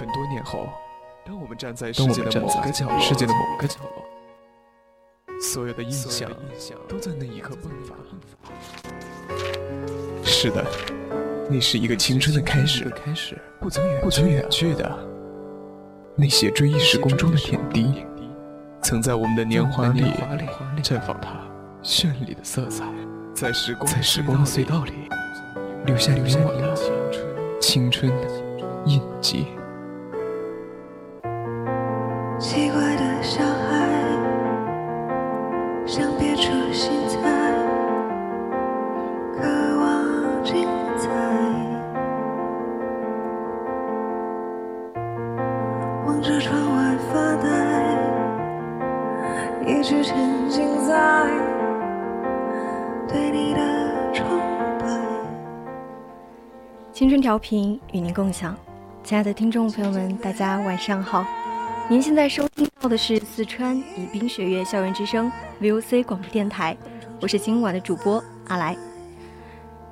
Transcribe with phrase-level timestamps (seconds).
[0.00, 0.66] 很多年后，
[1.26, 4.02] 当我们站在世界的某个角落，世界的某个角落，
[5.42, 6.30] 所有的印象
[6.88, 7.94] 都在那一刻迸发。
[10.24, 10.64] 是的，
[11.50, 14.90] 那是一个青春的开始，开始不曾远不曾远去的
[16.16, 18.06] 那些追忆时光中的点滴，
[18.80, 20.02] 曾在我们的年华里
[20.82, 21.38] 绽放它
[21.82, 22.86] 绚丽的色彩，
[23.34, 24.92] 在时光在时光的隧道里
[25.84, 28.26] 留下留下你的青春的
[28.86, 29.48] 印记。
[57.30, 58.56] 调频与您共享，
[59.04, 61.24] 亲爱的听众朋友们，大家晚上好。
[61.88, 66.76] 您现在收听到的是四川宜宾学院校园之声 VOC 广播电台，
[67.20, 68.76] 我是今晚的主播阿来。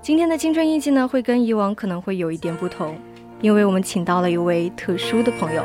[0.03, 2.99] 今天的青春印记呢，会跟以往可能会有一点不同，
[3.41, 5.63] 因为我们请到了一位特殊的朋友，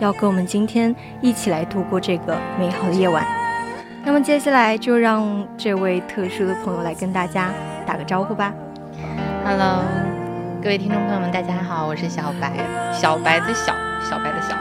[0.00, 3.26] 要跟我们今天一起来度过这个美好的夜晚。
[4.04, 7.50] 那么接下来就让这位特殊的朋友来跟大家
[7.86, 8.52] 打个招呼吧。
[9.42, 9.82] Hello，
[10.64, 12.50] 各位听众朋友们，大家好，我是小白，
[12.90, 14.56] 小白的小，小白的小，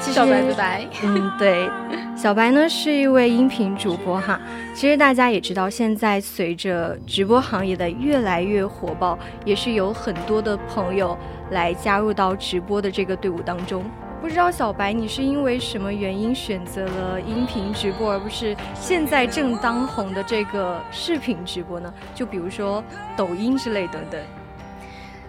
[0.10, 0.86] 小白的白。
[1.02, 1.70] 嗯， 对，
[2.16, 4.40] 小白呢是一位音频主播哈。
[4.74, 11.14] 其实大家也知道，现在随着直播行业的越来越火爆，也是有很多的朋友
[11.50, 13.84] 来加入到直播的这个队伍当中。
[14.22, 21.92] 不知道小白，你是因为什么原因选择了音频直播，而不是现在正当红的这个视频直播呢？
[22.14, 22.82] 就比如说
[23.14, 24.18] 抖音之类等等。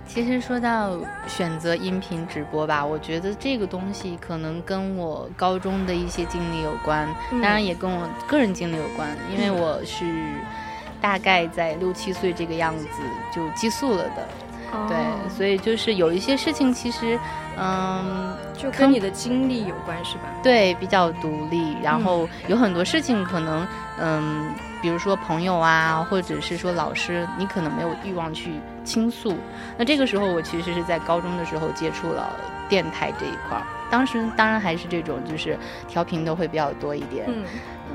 [0.09, 10.33] 其实说到选择音频直播吧，我觉得这个东西可能跟我高中的一些经历有关，嗯当然也跟我个人经历有关，因为我是
[10.99, 12.87] 大概在六七岁这个样子
[13.33, 14.27] 就寄宿了的，
[14.87, 17.17] 对，哦所以就是有一些事情其实，
[17.55, 20.23] 嗯，就跟你的经历有关是吧？
[20.42, 23.67] 对，比较独立，然后有很多事情可能，
[23.99, 28.53] 嗯，比如说朋友啊，或者是说老师，你可能没有欲望去
[28.89, 29.36] 倾诉。
[29.77, 32.36] 那这个时候，我其实是在高中的时候接触了
[32.67, 35.55] 电台这一块儿，当时当然还是这种就是
[35.88, 37.45] 调频的会比较多一点，嗯，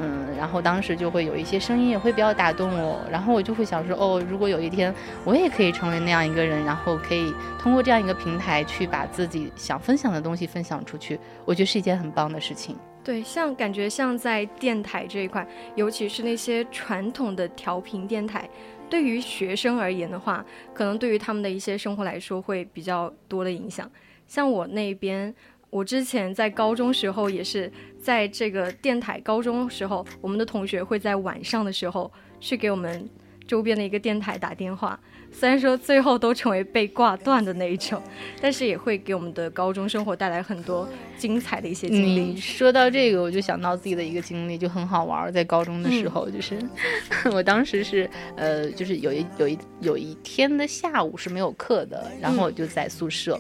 [0.01, 4.95] 嗯，然后当时就会有一些声音也会比较打动我，然后我就会想说，哦，如果有一天
[5.25, 12.77] 我也可以成为那样一个人，然后可以通过这样一个平台去把自己想分享的东西分享出去，我觉得是一件很棒的事情。
[13.05, 18.49] 对，像感觉像在电台这一块，尤其是那些传统的调频电台，
[18.95, 23.91] 对于学生而言的话，可能对于他们的一些生活来说会比较多的影响。
[24.29, 25.35] 像我那边，
[25.69, 27.69] 我之前在高中时候也是
[27.99, 33.11] 在这个电台，高中时候我们的同学会在晚上的时候去给我们
[33.49, 34.97] 周边的一个电台打电话，
[35.37, 38.01] 虽然说最后都成为被挂断的那一种，
[38.41, 42.21] 但是也会给我们的高中生活带来很多精彩的一些经历。
[42.21, 45.33] 你说到这个，我就想到自己的一个经历，就很好玩儿。
[45.33, 46.57] 在高中的时嗯候，就是、
[47.33, 53.39] 我当时是呃，就是有一有一有一天的下午是没有课的，然后我就在宿舍。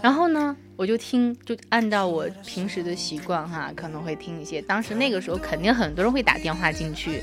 [0.00, 4.60] 然后呢，我就听，就按照我平时的习惯哈，可能会听一些。
[4.62, 7.22] 当时那个时候肯定很多人会打电话进去，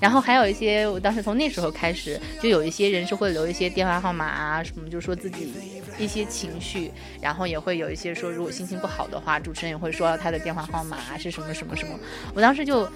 [0.00, 5.52] 然后还有一些，我当时从那时候开始，就有一些人是会留一些电话号码啊什么，就说自己
[5.98, 6.90] 一些情绪，
[7.20, 11.94] 然后也会有一些说，如果心情不好的话，主持人也会说他的电话号码啊是什么什么什么。
[12.34, 12.88] 我当时就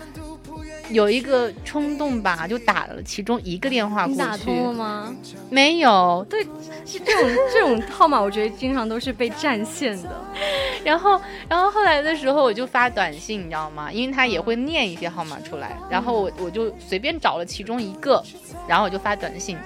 [0.90, 5.16] 有一个冲动吧，就打了其中一个电话你过打通了去，吗？
[5.50, 6.42] 没有，对，
[6.86, 10.24] 是这种这种号码，我觉得经常都是被占线的。
[10.84, 13.90] 然后，然后后来的时候我就发短信，你知道吗？
[13.90, 18.22] 因为他也会念一些号码出来，然后我我就随便找了其中一个，
[18.68, 19.56] 然后我就发短信。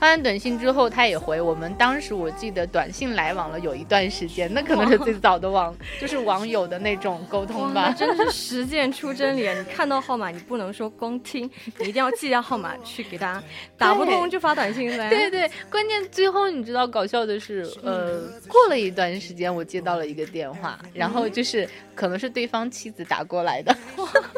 [0.00, 1.74] 发完短信之后，他也回我们。
[1.74, 7.92] 当时我记得短信来往了有一段时间，那可能是最早的网，就是网友的那种沟通吧。
[7.98, 9.52] 真的是实践出真理啊！
[9.58, 13.42] 你看到号码，你不能说光听，你一定要记下号码去给他，
[13.76, 15.10] 打不通就发短信呗。
[15.10, 23.76] 对对，关键最后你知道搞笑的是，呃，过了一段时间，我接到了一个电话，然后就是可能是对方妻子打过来的，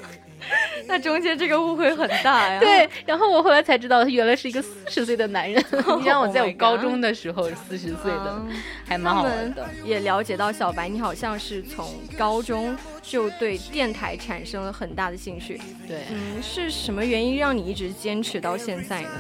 [0.90, 2.58] 那中间这个误会很大呀。
[2.58, 5.64] 对，然后我后来才知道，他原来是一个四十岁的男人。
[6.00, 9.68] 你让我在 Oh 我高中的时候四十岁的，嗯还蛮好玩的。
[9.84, 15.60] 也了解到小白，你好像是从高中就对电台产生了很大的兴趣。
[15.86, 19.10] 对，嗯，是什么原因让你一直坚持到现在呢？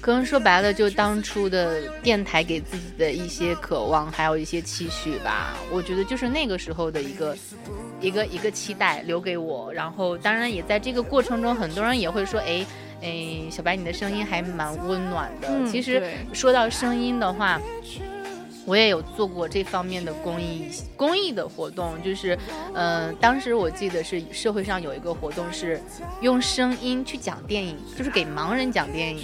[0.00, 5.56] 可能说白了，就当初的电台给自己的一些渴望，还有一些期许吧。
[5.70, 7.36] 我觉得就是那个时候的一个
[8.00, 9.72] 一个一个期待留给我。
[9.72, 12.64] 然后当然也在这个过程中，很多人也会说，哎
[13.02, 15.66] 哎，小白你的声音还蛮温暖的。
[15.66, 16.02] 其实
[16.32, 17.60] 说到声音的话。
[18.68, 22.36] 我也有做过这方面的公益公益的活动，就是，
[22.74, 25.80] 呃，当时我记得是社会上有一个活动是
[26.20, 29.22] 用声音去讲电影，就是给盲人讲电影。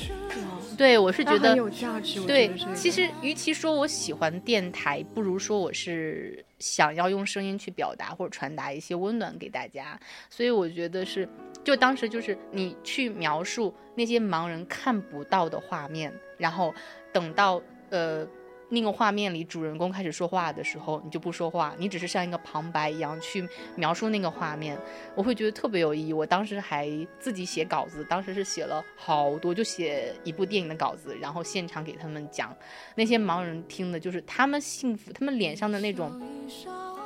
[0.79, 2.21] 对，我是觉得有价值。
[2.21, 10.01] 对，其实与其说我喜欢电台，不如说我是想要用声音去表达或者传达一些温暖给大家。
[10.31, 11.29] 所以我觉得是，
[11.63, 16.73] 就当时就是你去描述那些盲人看不到的画面，然后
[17.13, 17.61] 等到
[17.91, 18.27] 呃。
[18.73, 23.47] 那个画面里，主人公开始说话的时候，你就不说话，你只是像一个旁白一样去
[23.77, 24.79] 描述那个画面，
[25.15, 26.13] 我会觉得特别有意义。
[26.13, 26.89] 我当时还
[27.21, 32.57] 自己写稿子，当时是写了好多，就写一部电影的稿子，然后现场给他们讲，
[32.95, 36.11] 那些盲人听的就是他们幸福，他们脸上的那种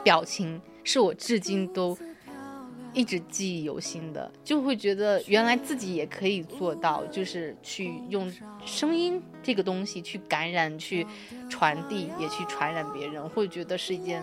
[0.04, 1.98] 表情，是我至今都。
[2.94, 8.32] 一直记忆犹新的，就会觉得原来自己也可以做到，就是去用
[8.64, 11.06] 声音这个东西去感染、去
[11.48, 14.20] 传递，也去传染别人，会觉得是一件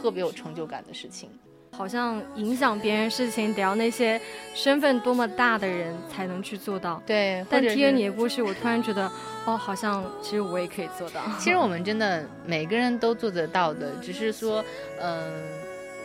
[0.00, 1.28] 特别有成就感的事情。
[1.72, 4.18] 好像影响别人事情，得要那些
[4.54, 7.00] 身份多么大的人才能去做到。
[7.06, 9.06] 对，但听了你的故事，我突然觉得，
[9.44, 11.20] 哦，好像其实我也可以做到。
[11.38, 14.64] 其实我们真的每个人都做得到的，只是说，
[14.98, 15.30] 嗯，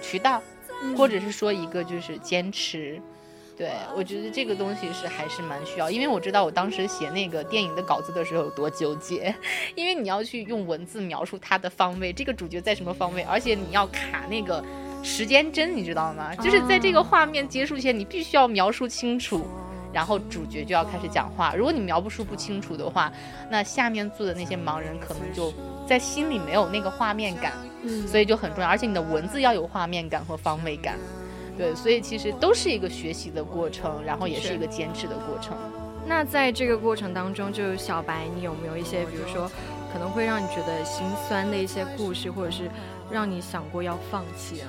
[0.02, 0.44] 渠道。
[0.98, 3.02] 或者是说一个就是坚持，
[3.56, 9.34] 对我觉得这个东西是还是蛮需要，因为我知道我当时写那个电影的稿子的时候有多纠结，
[9.76, 14.64] 因为你要去用文字描述它的方位，这个主角在什么方位，而且你要卡那个
[15.04, 16.36] 时间针，你知道吗？
[16.36, 19.46] 就是在这个画面结束前，你必须要描述清楚，
[19.94, 21.54] 然后主角就要开始讲话。
[21.56, 23.14] 如果你描述不清楚的话，
[23.52, 25.54] 那下面坐的那些盲人可能就
[25.88, 27.54] 在心里没有那个画面感。
[28.08, 30.98] 所以就很重要，而且你的文字要有画面感和方位感，
[31.58, 35.56] 对，所以其实都是一个学习的过程，然后也是一个坚持的过程。
[36.06, 39.50] 那在这个过程当中，就小白，你有没有一些，比如说
[39.92, 42.70] 可能会让你觉得心酸的一些故事，或者是
[43.10, 44.68] 让你想过要放弃啊？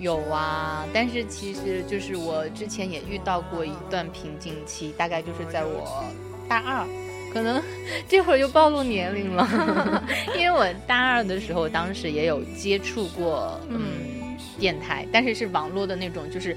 [0.00, 6.04] 有啊，但是其实就是我之前也遇到过一段瓶颈期，大概就是在我
[6.48, 6.84] 大二。
[7.32, 7.60] 可能
[8.08, 9.48] 这会儿就暴露年龄了，
[10.38, 14.23] 因为我大二的时候，当时也有接触过嗯
[14.58, 16.56] 电台，但是是网络的那种，就是。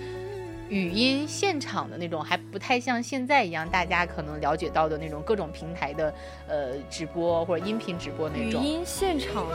[0.70, 6.14] 语音现场的那种还不太像现在一样，大家可能了解到的那种各种平台的
[6.48, 8.62] 呃直播或者音频直播那种。
[8.62, 9.46] 语音现场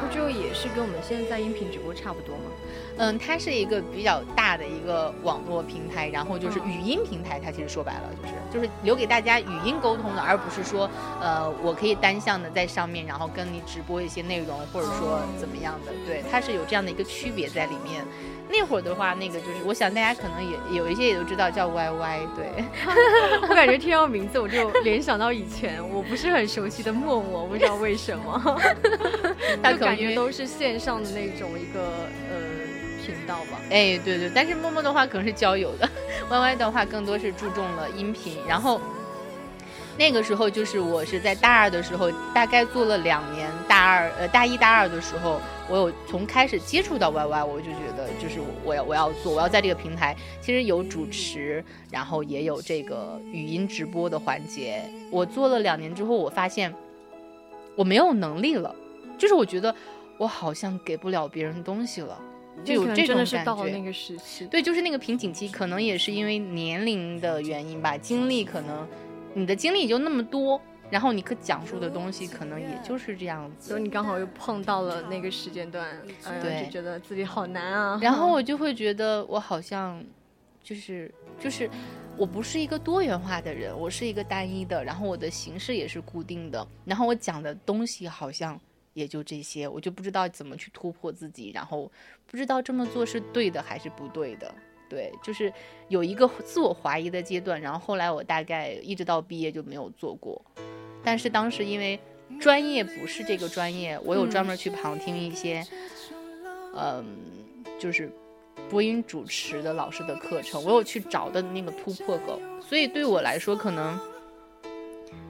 [0.00, 2.44] 不就也是跟我们现在音频直播差不多吗？
[2.98, 18.04] 嗯，它是一个比较大的一个网络平台，然后就是语音平台，它其实说白了就是就是留给大家语音沟通的，而不是说呃我可以单向的在上面，然后跟你直播一些内容或者说怎么样的，对，它是有这样的一个区别在里面。
[18.50, 22.64] 那会儿的话，那个就是，我想大家可能也有一些也都知道叫 YY，对
[23.48, 28.60] 我感觉听到名字我就联想到以前我不是很熟悉的陌陌，不知道为什么，
[29.62, 31.80] 他感觉都是线上的那种一个
[32.30, 32.36] 呃
[33.04, 33.58] 频道吧。
[33.70, 35.88] 哎，对对，但是陌陌的话可能是交友的，
[36.30, 38.38] YY 的话更多是注重了音频。
[38.48, 38.80] 然后
[39.98, 45.40] 那个时候就是我是在大二的时候，大概做了两年，大二呃大一大二的时候。
[45.70, 54.82] 我有从开始接触到 YY，我就觉得就是我要我要做，我要在这个平台，其实有主持，然后也有这个语音直播的环节。
[55.10, 56.74] 我做了两年之后，我发现
[57.76, 58.74] 我没有能力了，
[59.18, 59.74] 就是我觉得
[60.16, 62.18] 我好像给不了别人东西了，
[62.64, 63.64] 就有这种感觉。
[63.64, 68.88] 那个时期，对，就是那个瓶颈期，可能也是因为年龄的原因吧，经历可能
[69.38, 70.60] 你的经历就那么多。
[70.90, 75.86] 然后你可讲述的东西可能也就是这样子，所以你刚好又碰到了那个时间段，
[76.40, 77.98] 对，就觉得自己好难啊。
[78.00, 80.02] 然后 我就会觉得我好像，
[80.62, 81.68] 就是就是，
[82.16, 88.58] 我不是一个多元化的人，我是一个单一的，然后我的形式也是固定的，然后我讲的东西好像
[88.94, 91.92] 也就这些，我就不知道怎么去突破自己，然后
[92.26, 94.54] 不知道这么做是对的还是不对的。
[94.88, 95.52] 对，就是
[95.88, 100.40] 有一个自我怀疑的阶段，然后后来我大概一直到毕业就没有做过。
[101.04, 101.98] 但是当时因为
[102.40, 105.64] 专业不是这个专业，我有专门去旁听一些，
[106.74, 107.04] 嗯，
[107.78, 108.10] 就是
[108.68, 112.40] 播音主持的老师的课程，我有去找的那个突破口。
[112.60, 113.98] 所以对我来说，可能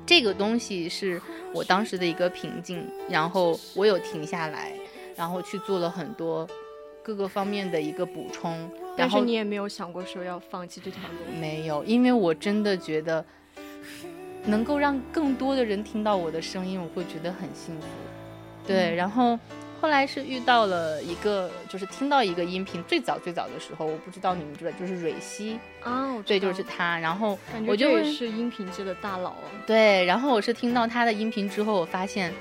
[0.06, 1.20] 这个东西是
[1.52, 2.84] 我当时的一个瓶颈。
[3.08, 4.72] 然后我有停下来，
[5.14, 6.48] 然后去做了很多
[7.02, 8.68] 各个方面的一个补充。
[8.99, 11.40] 但是你也没有想过说要放弃这条路？
[11.40, 13.25] 没有，因为我真的觉得。
[14.45, 17.87] 能够让更多的人听到我的声音，我会觉得很幸福。
[18.67, 19.38] 对，然后
[19.78, 26.99] 后来是遇到了一个，就是听到一个音频，最早最早的时候，我不知道你们知道，就是蕊希啊，对，就是他。
[26.99, 29.45] 然后我觉这也是音频界的大佬啊。
[29.67, 32.33] 对，然后我是听到他的音频之后，我发现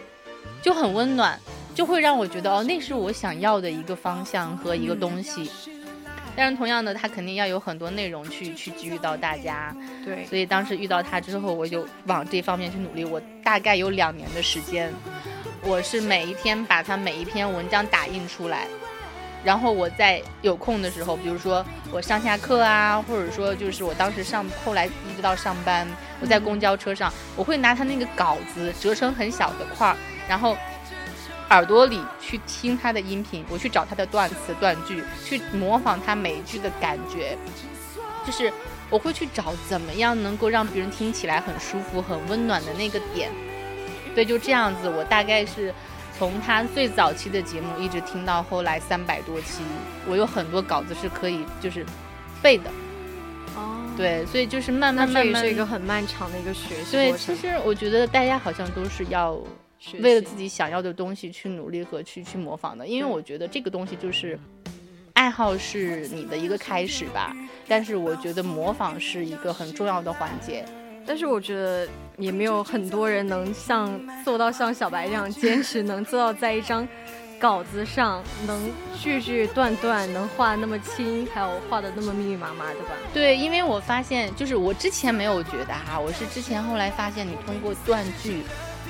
[0.62, 1.38] 就很温暖，
[1.76, 5.52] 就会让我觉得哦，那是我想要的一个方向和一个东西。
[6.38, 9.76] 但是同样的，他肯定要有很多内容去去给予到大家，
[10.06, 10.24] 对。
[10.28, 13.04] 所以当时遇到他之后，我就往这方面去努力。
[13.04, 14.94] 我大概有两年的时间，
[15.64, 18.68] 我是每一天把他每一篇文章打印出来，
[19.44, 25.88] 然后我在有空的时候，比如说我上下课啊，或者说就是我当时上后来一直到上班，
[26.22, 29.98] 我在公交车上，我会拿他那个稿子折成很小的块儿，
[30.30, 30.56] 然后。
[31.50, 37.38] 耳朵里去听他的音频，我去找他的断词断句，去模仿他每一句的感觉，
[38.26, 38.52] 就是
[38.90, 43.32] 我会去找怎么样能够让别人听起来很舒服、很温暖的那个点。
[44.14, 45.74] 对，就这样子，我大概是
[46.18, 49.62] 从他最早期的节目一直听到后来三百多期，
[50.06, 51.86] 我有很多稿子是可以就是
[52.42, 52.70] 背的。
[53.56, 59.40] 哦，对，所以就是慢慢慢慢是一个很漫长的一个学习对，其实我觉得大家好像都是要。
[60.00, 64.38] 为了自己想要的东西去努力和去去模仿的，因为我觉得这个东西就是
[65.14, 67.36] 爱好是你的一个开始吧。
[67.68, 70.66] 但是我觉得模仿是一个很重要的环节。
[71.06, 76.86] 但是我觉得也没有很多人能像做到像小白这样坚持，能做到在一张
[77.40, 78.70] 稿子上能
[79.00, 82.92] 句句段段能画那么清，还有画的那么密密麻麻，的吧？
[83.14, 88.42] 对，因为我发现就是我之前没有觉得哈，我是之前后来发现你通过断句。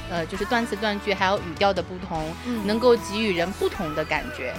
[0.09, 2.33] 呃，就是断词断句，还有语调的不同，
[2.65, 4.53] 能够给予人不同的感觉，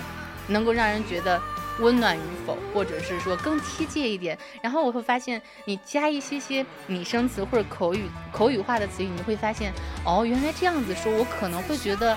[0.49, 1.41] 能够让人觉得
[1.81, 4.37] 温暖与否，或者是说更贴切一点。
[4.63, 9.73] 然后我会发现，你加一些些拟声词或者口语口语化的词语，你会发现，
[10.05, 12.17] 哦，原来这样子说，我可能会觉得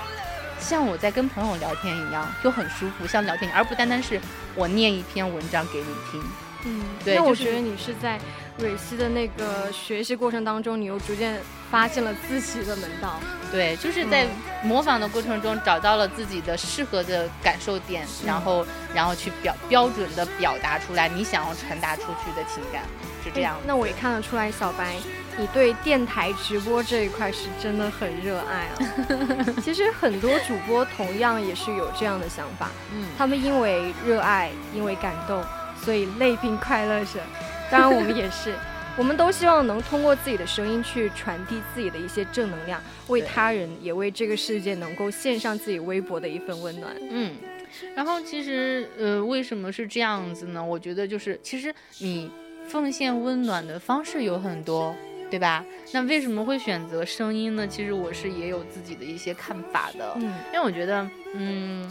[0.58, 4.20] 像我在跟朋友聊天一样，就很舒服，像聊天，而不单单是
[4.54, 6.22] 我念一篇文章给你听。
[6.64, 8.20] 嗯，对，那我觉得你是在
[8.58, 11.40] 蕊希的那个学习过程当中，你又逐渐
[11.72, 13.18] 发现了自己的门道。
[13.50, 14.26] 对，就是在
[14.62, 18.64] 模仿的过程中找到了自己的适合的感受点，然后
[18.94, 22.82] 然后去表标准的表达出来你想要传达出去的情感，
[23.24, 23.56] 是这样。
[23.66, 24.96] 那我也看得出来，小白，
[25.36, 29.54] 你对电台直播这一块是真的很热爱啊。
[29.62, 35.42] 其实很多主播同样也是有这样的想法，嗯，他们因为热爱，因为感动。
[35.84, 37.18] 所以累并快乐着，
[37.68, 38.54] 当然我们也是，
[38.98, 46.94] 我们都希望能通过自己的声音去传递自己的一些正能量，为他人也为这个世界能够献上自己微薄的一份温暖。
[47.10, 47.34] 嗯，
[47.94, 50.62] 然后其实呃，为什么是这样子呢？
[50.62, 52.30] 我觉得就是其实你
[52.68, 54.94] 奉献温暖的方式有很多，
[55.30, 55.64] 对吧？
[55.92, 57.66] 那为什么会选择声音呢？
[57.66, 61.90] 其实我是也有自己的一些看法的，嗯，因为我觉得，嗯。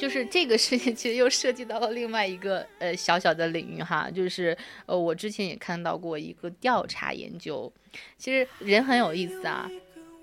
[0.00, 7.70] 就是这个事情，其实又涉及到了另外一个呃小小的领域哈，就是呃我之前也看到过一个调查研究，
[8.16, 9.70] 其实人很有意思啊。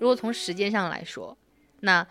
[0.00, 1.38] 如果从时间上来说，
[1.80, 2.04] 那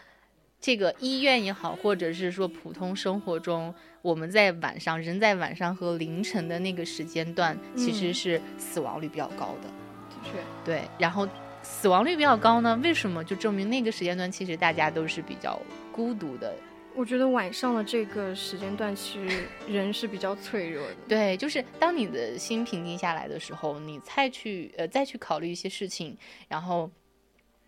[0.62, 9.68] 这个医院也好，或者是说普通生活中，我们在晚上人在晚上和凌晨的那个时间段，其实是死亡率比较高的。
[10.10, 10.32] 的确，
[10.64, 10.82] 对。
[10.98, 11.28] 然后
[11.62, 13.22] 死亡率比较高呢，为什么？
[13.24, 16.56] 就证明那个时间段其实大家都是比较孤独的。
[16.98, 20.96] 我觉得晚上的这个时间段，其实人是比较脆弱的。
[21.08, 26.90] 对，就是当你的心平静下来的时候，你再去呃再去考虑一些事情，然后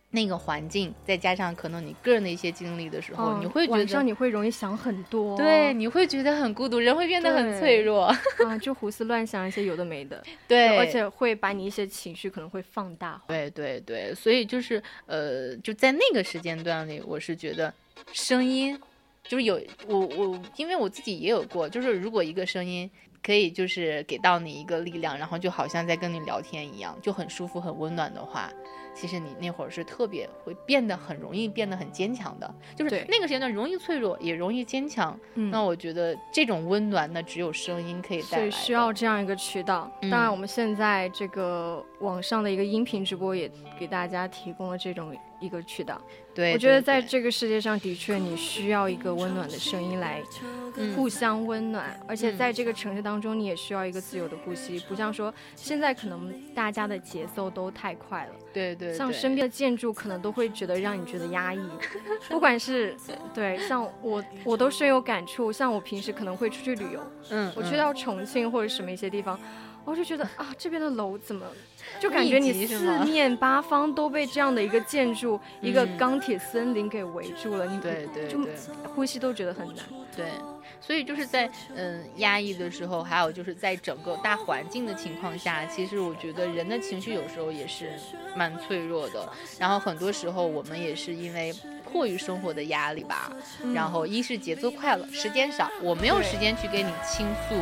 [0.09, 5.37] 那个环境，再加上可能你个人的一些经历的时候，你会觉得晚上你会容易想很多。
[5.37, 8.05] 对，你会觉得很孤独，人会变得很脆弱
[8.43, 10.23] 啊，就胡思乱想一些有的没的。
[10.47, 13.21] 对，而且会把你一些情绪可能会放大。
[13.27, 17.71] 对对对，所以就是呃，就在那个时间段里，我是觉得
[18.11, 18.75] 声音。
[19.29, 22.89] 就是有我我，因为我自己也有过，就是如果一个声音
[23.21, 28.51] 可以就是给到你一个力量，然后就好像在跟你聊天一样，就很舒服很温暖的话，
[28.95, 35.15] 其实你那会儿是特别会变得很容易变得很坚强的，就是那个时间段容易脆弱也容易坚强。
[35.35, 38.49] 那我觉得这种温暖，呢只有声音可以带来。
[38.49, 39.91] 需要这样一个渠道。
[40.09, 43.47] 当然，我们现在这个网上的一个音频直播也
[43.79, 45.15] 给大家提供了这种。
[45.41, 46.01] 一个渠道，
[46.39, 50.21] 对，我觉得在这个世界上的确你需要一个温暖的声音来
[50.95, 61.59] 互相温暖，而且在这个城市当中你也需要一个自由的呼吸，不像说现在可能大家的节奏都太快了，对对，像身边的建筑可能都会觉得让你觉得压抑，
[62.29, 62.95] 不管是
[63.33, 69.37] 对，像我我都深有感触，像我平时可能会出去旅游，嗯，我去到重庆或者什么一些地方。
[69.89, 71.45] 我就觉得啊，这边的楼怎么，
[71.99, 78.39] 就感觉你四 面八方都被这样的一个建筑、一个钢铁森林给围住了，你对对，就
[78.93, 79.77] 呼吸都觉得很难。
[80.15, 80.27] 对，
[80.79, 87.89] 所以就是在嗯压抑的时候，还有就是在整个大环境的情况下，其实我觉得人的情绪有时候也是
[88.35, 89.27] 蛮脆弱的。
[89.57, 91.51] 然后很多时候我们也是因为
[91.91, 93.31] 迫于生活的压力吧，
[93.73, 97.55] 然后一是节奏快了，时间少，我没有时间去跟你倾诉。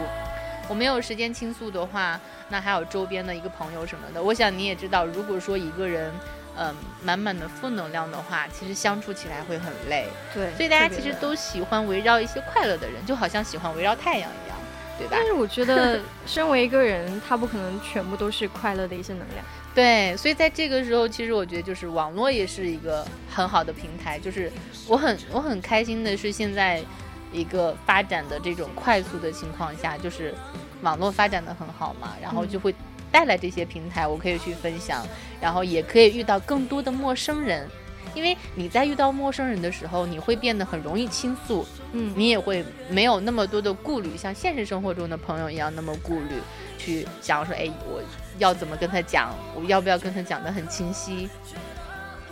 [0.69, 2.19] 我没有时间倾诉的话，
[2.49, 4.21] 那还有周边的一个朋友什么的。
[4.21, 6.11] 我想你也知道，如果说一个人，
[6.57, 10.07] 嗯，满满的负能量的话，其实相处起来会很累。
[10.33, 14.57] 对，所以大家其实都喜欢围绕一些快乐的人，就好像喜欢围绕太阳一样，
[14.97, 15.11] 对吧？
[15.11, 19.45] 但是我觉得，身为一个人，他不可能全部都是快乐的一些能量。
[19.73, 24.19] 对，所以在这个时候，其实我觉得就是网络也是一个很好的平台。
[24.19, 24.51] 就是
[24.87, 26.83] 我很我很开心的是现在。
[27.31, 30.33] 一个发展的这种快速的情况下，就是
[30.81, 32.73] 网络发展的很好嘛，然后就会
[33.11, 35.05] 带来这些平台，我可以去分享，
[35.41, 37.67] 然后也可以遇到更多的陌生人，
[38.13, 46.41] 因为你在遇到陌生人的时候，你会变得很容易倾诉，嗯，你也会没有那么多的顾虑，像现实生活中的朋友一样那么顾虑，
[46.77, 48.01] 去想说，哎，我
[48.37, 51.29] 要怎么跟他讲，我要不要跟他讲的很清晰。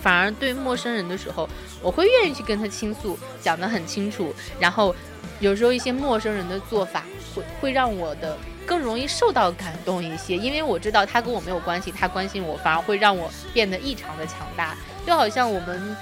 [0.05, 1.49] 反而对陌生人的时候，
[1.81, 4.31] 我会愿意去跟他倾诉，讲得很清楚。
[4.59, 4.95] 然后，
[5.39, 14.75] 有时候一些陌生人的做法会会让我的更容易受到感动一些，因为我知道他跟我没有关系，他关心我，反而会让我变得异常的强大。
[15.07, 15.97] 就好像我们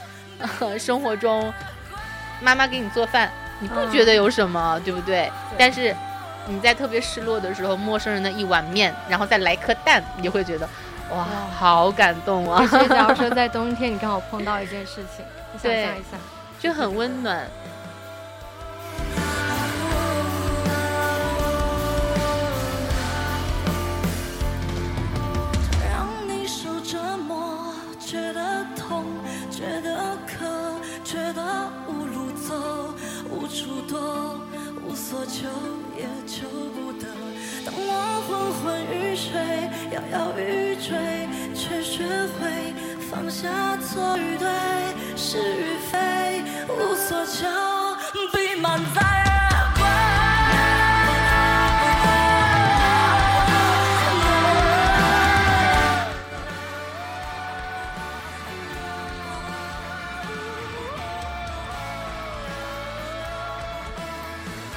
[0.77, 1.53] 生活中，
[2.41, 3.31] 妈妈给你做饭，
[3.62, 5.31] 你不觉得有什么，对不对？
[5.57, 5.95] 但是
[6.50, 10.67] 你在特别失落的时候，陌生人的一碗面，然后再来颗蛋，你就会觉得。
[11.12, 12.65] 哇，好感动啊！
[12.67, 16.17] 所以假如说在冬天你刚好碰到一件事情，你想象一下，
[16.60, 17.48] 就很温暖。
[26.27, 29.05] 你受折磨，觉得痛，
[29.51, 30.45] 觉得渴，
[31.03, 31.41] 觉得
[31.88, 32.93] 无路走，
[33.29, 34.39] 无处躲，
[34.86, 35.47] 无所求
[35.95, 37.22] 也求不得。
[37.65, 39.32] 当我昏昏欲睡，
[39.91, 42.73] 摇摇欲坠，却学会
[43.10, 44.47] 放下错与对，
[45.15, 47.47] 是与非，无所求，
[48.34, 49.12] 必满载。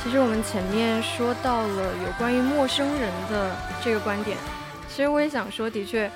[0.06, 4.38] 其实我们前面说到了有关于陌生人的这个观点，
[4.88, 6.08] 其实我也想说，的确，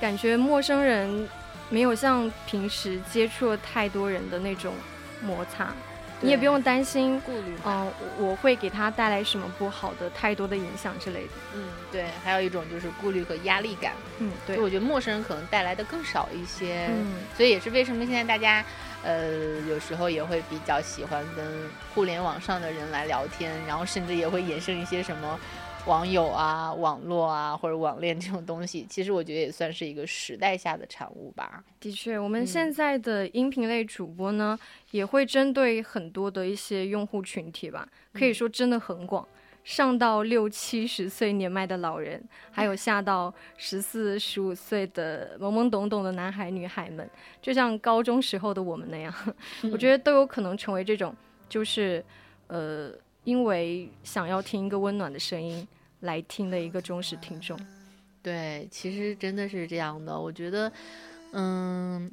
[0.00, 1.28] 感觉陌生人
[1.68, 4.72] 没有像平时接触了太多人的那种
[5.20, 5.72] 摩擦，
[6.20, 11.30] 你也不用担心顾虑，嗯，我会给他带来什么不好的太多的影响之类的。
[11.56, 13.94] 嗯，对，还有一种就是顾虑和压力感。
[14.20, 16.86] 嗯，对，我觉得陌生人可能带来的更少一些。
[16.90, 18.64] 嗯，所以也是为什么现在大家。
[19.02, 25.38] 呃，有时候也会比较喜欢跟互联网上的人来聊天，然后甚至也会衍生一些什么
[25.86, 28.86] 网友啊、网络啊或者网恋这种东西。
[28.88, 31.64] 其实我觉得也算是一个时代下的产物吧。
[31.80, 34.56] 的确，我们现在的音频类主播呢，
[34.92, 39.26] 也会针对很多的一些用户群体吧，可以说真的很广。
[39.64, 47.08] 上到六七十岁年迈的老人，还有下到十四十五岁的懵懵懂懂的男孩女孩们，
[47.40, 49.14] 就像高中时候的我们那样，
[49.72, 51.14] 我觉得都有可能成为这种，
[51.48, 52.04] 就是
[52.48, 52.90] 呃，
[53.24, 55.66] 因为想要听一个温暖的声音
[56.00, 57.58] 来听的一个忠实听众。
[58.22, 60.18] 对，其实真的是这样的。
[60.18, 60.72] 我觉得，
[61.32, 62.10] 嗯。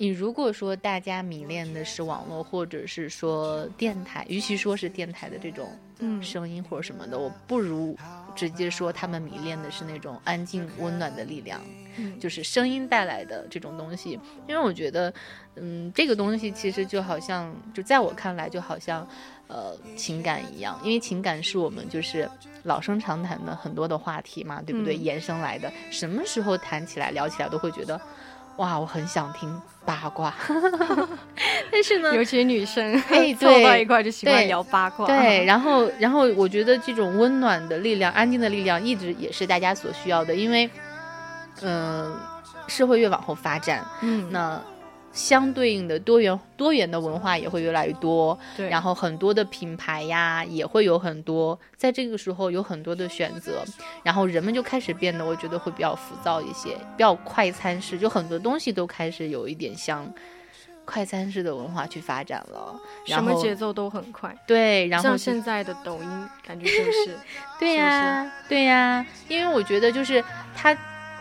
[0.00, 7.94] 你如果说大家迷恋的是网络，或者是说电台，与其说是电台的这种嗯声音或者什么的，我不如
[8.34, 11.60] 直接说他们迷恋的是那种安静温暖的力量，
[12.18, 14.18] 就是声音带来的这种东西。
[14.48, 15.12] 因为我觉得，
[15.56, 19.06] 嗯，这个东西其实就好像，就在我看来，就好像
[19.48, 22.26] 呃情感一样，因为情感是我们就是
[22.62, 24.96] 老生常谈的很多的话题嘛，对不对？
[24.96, 28.00] 延伸来的，什么时候谈起来聊起来都会觉得。
[28.60, 30.32] 哇，我很想听八卦
[31.72, 35.06] 但是呢，尤其女生哎， 凑到一块就喜欢聊八卦。
[35.06, 40.68] 对，然后，然后我觉得这种温暖的力量、安静的力量，一直也是大家所需要的，因为，
[41.62, 42.14] 嗯，
[42.66, 44.60] 社会越往后发展，嗯，那。
[45.12, 53.64] 相对应的多元多元的文化也会越来越多，对，然后很多的品牌呀也会有很多，在这个时候有很多的选择，
[54.04, 60.08] 然后人们就开始变得，我觉得会比较浮躁一些，比较快餐式，就很多东西都开始有一点像
[60.84, 64.32] 快餐式的文化去发展了，什么节奏都很快。
[64.46, 67.16] 对，然后像现在的抖音，感觉就 是，
[67.58, 70.22] 对呀，对呀，因为我觉得就是
[70.54, 70.76] 它。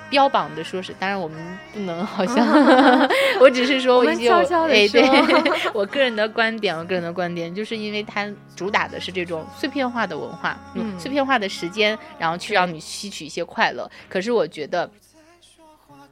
[0.09, 1.37] 标榜的说是，当然我们
[1.73, 2.35] 不能好像
[3.39, 5.01] 我只是说，我悄悄的说，
[5.73, 13.89] 我个人的观点，我个人的观点，就是因为它主打的是这种碎片化的文化，嗯，碎片化的时间，然后去让你吸取一些快乐。
[14.09, 14.89] 可是我觉得，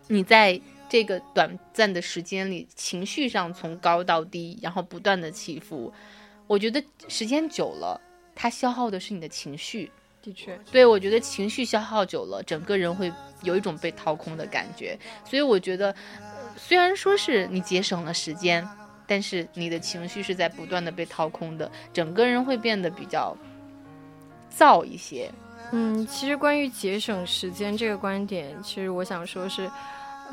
[0.08, 5.92] 你在这个短暂的时间里，情绪上从高到低，然后不断的起伏，
[6.46, 8.00] 我觉得时间久了，
[8.36, 9.92] 它消耗的是你的情绪。
[10.28, 13.10] 的确，对我觉得情绪消耗久了，整个人会
[13.44, 15.00] 有一种被掏空的感觉。
[15.24, 15.96] 所以我觉得，
[16.58, 18.68] 虽然说是你节省了时间，
[19.08, 23.34] 但是你的情绪是在不断的被掏空的，整个人会变得比较
[24.54, 25.32] 燥一些。
[25.72, 29.72] 嗯，其实关于节省时间这个观点，其实我想说是，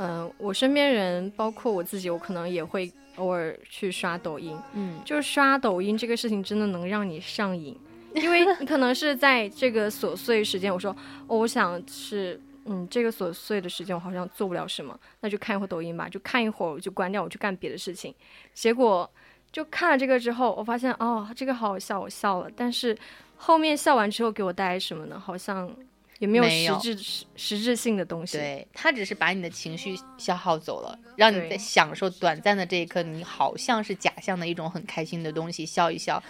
[0.00, 4.58] 嗯，我身边人，包括我自己，我可能也会偶尔去刷抖音。
[4.72, 7.78] 嗯，就是刷抖音这个事情，真的能让你上瘾。
[8.14, 10.94] 因为你可能是在这个琐碎时间，我说，
[11.26, 18.14] 哦，我想是，嗯，这个琐碎的时间我好像做不了什么，那就看一会儿抖音吧，就看一会儿我就关掉，我去干别的事情。
[18.54, 19.10] 结果
[19.50, 22.48] 就看了这个之后，我发现哦，这个好好笑，我笑了。
[22.56, 22.96] 但是
[23.36, 25.18] 后面笑完之后给我带来什么呢？
[25.18, 25.68] 好像
[26.20, 28.38] 也没有实质实实质性的东西。
[28.38, 36.22] 对，它只是把你的情绪消耗走了，让你在享受短暂的这一刻，你好像是假象的一种很开心的东西，笑一笑。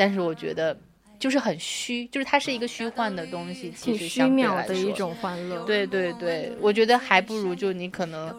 [0.00, 0.74] 但是我觉得，
[1.18, 5.62] 就是很虚，就是它是一个虚幻的东西，其实虚渺的一种欢乐。
[5.64, 8.34] 对对对，我觉得还不如就你可能，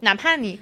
[0.00, 0.58] 哪怕你。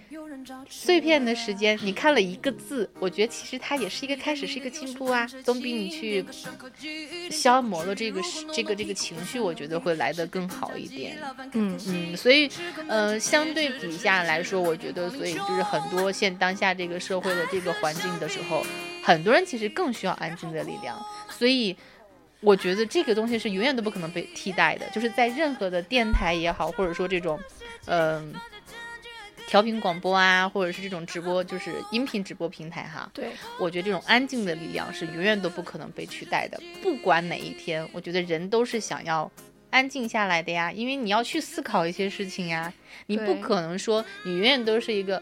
[0.69, 6.25] 碎片的时间，你看了一个字，我觉得其实它也是一个开始，是一个进步啊，总比你去
[7.31, 8.21] 消磨了这个
[8.53, 11.19] 这个这个情绪，我觉得会来得更好一点。
[11.53, 12.49] 嗯嗯，所以
[12.89, 18.65] 呃，相对比下来说，我觉得，所以就是很多现当下这个社会的这个环境的时候，
[19.03, 21.01] 很多人其实更需要安静的力量。
[21.29, 21.75] 所以
[22.41, 27.39] 我觉得这个东西是永远都不可能被替代的，就是在任何的电台也好，或者说这种
[27.87, 28.35] 嗯。
[29.51, 33.11] 调频广播啊，或者是这种直播，就是音频直播平台哈。
[33.13, 36.63] 对，我觉得这种安静的力量是永远都不可能被取代的。
[36.81, 39.29] 不管哪一天，我觉得人都是想要
[39.71, 42.73] 安静下来的呀，因为你要去思考一些事情呀。
[43.07, 45.21] 你不可能说你永远都是一个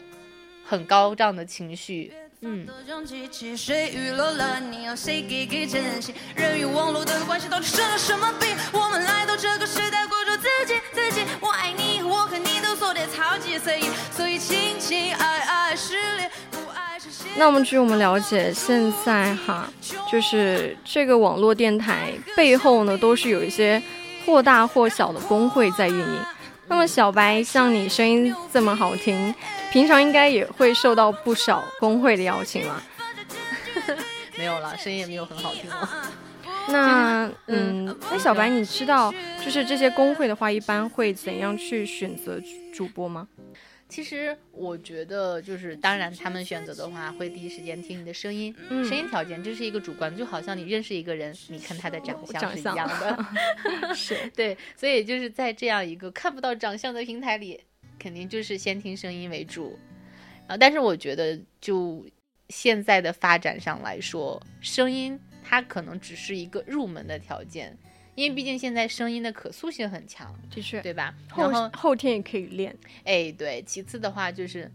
[0.63, 2.13] 很高涨的情绪。
[2.41, 2.65] 嗯。
[17.35, 19.69] 那我们据我们了解，现在哈，
[20.11, 23.81] 就是这个网络电台背后呢，都是有一些
[24.25, 26.21] 或大或小的工会在运营。
[26.69, 29.33] 那么小白，像你声音这么好听。
[29.71, 32.81] 平常应该也会受到不少工会的邀请吧，
[34.37, 35.89] 没有了，声音也没有很好听了。
[36.69, 42.39] 那嗯，那小白，你知道就是这些工会的话，一般会怎样去选择
[42.73, 43.27] 主播吗？
[43.89, 53.25] 其实我觉得，就是当然，他们选择的话，会第一时间听你的声音，声音条件，这是一个主观，就好像你认识一个人，你看他的长相是一样的，
[53.93, 54.15] 是。
[54.35, 57.59] 对，所以就是在这样一个看不到长相的平台里。
[57.97, 59.77] 肯定就是先听声音为主，
[60.47, 62.05] 啊，但是我觉得就
[62.47, 67.77] 现在的发展上来说，声音它可能只是一个入门的条件，
[68.19, 71.15] 因为毕竟现在声音的可塑性很强，的确，对吧？
[71.37, 73.63] 然后后天也可以练，哎，对。
[73.65, 74.69] 其次的话就是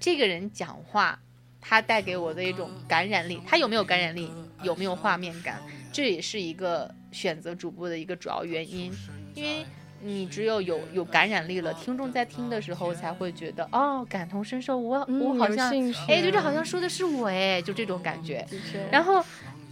[0.00, 1.20] 这个人讲话，
[1.60, 5.60] 他带给我的一种感染力，他有没有感染力，有没有画面感，
[5.92, 8.90] 这也是一个选择主播的一个主要原因，
[9.34, 9.66] 因为。
[10.00, 14.78] 你只有有有感染力了，听众在听的时候才会觉得哦，感同身受。
[14.78, 15.74] 我我好像
[16.06, 18.46] 哎，就这好像说的是我哎，就这种感觉。
[18.92, 19.20] 然后，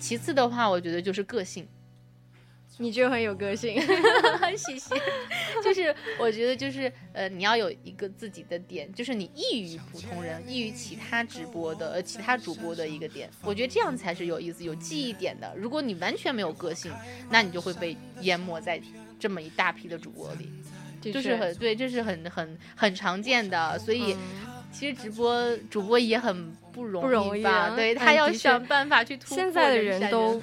[0.00, 1.64] 其次的话，我觉得就是个性。
[2.78, 3.80] 你就很有个性，
[4.56, 4.94] 谢谢。
[5.62, 13.30] 就是我觉得就是呃，你要有一个自己的点，就是你异于普通人，异于其他直播的呃其他主播的一个点。
[13.42, 15.52] 我觉得这样才是有意思、有记忆点的。
[15.56, 16.92] 如果你完全没有个性，
[17.30, 18.80] 那你就会被淹没在。
[19.18, 20.52] 这么一大批的主播里，
[21.10, 24.14] 就是很对，这是很很很常见的，所以
[24.70, 27.70] 其实直播主播也很不容易吧？
[27.74, 29.36] 对他要想办法去突破。
[29.38, 30.38] 现在的人都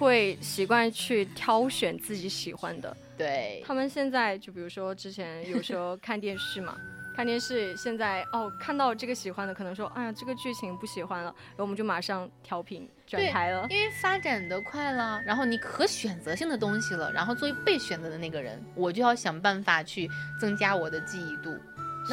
[0.00, 6.74] 会习惯去挑选自己喜欢的，对他们现在就比如说之前有时候看电视嘛。
[7.16, 13.66] 看电视，现在哦，看到这个喜欢的，可能说，哎呀，这个剧情不喜欢了，然后我们就马上调频转台了。
[13.68, 20.08] 因为发展的快了，然后你可选择性的东西了，然后作为被选择的那个人，我就要想办法去
[20.40, 21.54] 增加我的记忆度。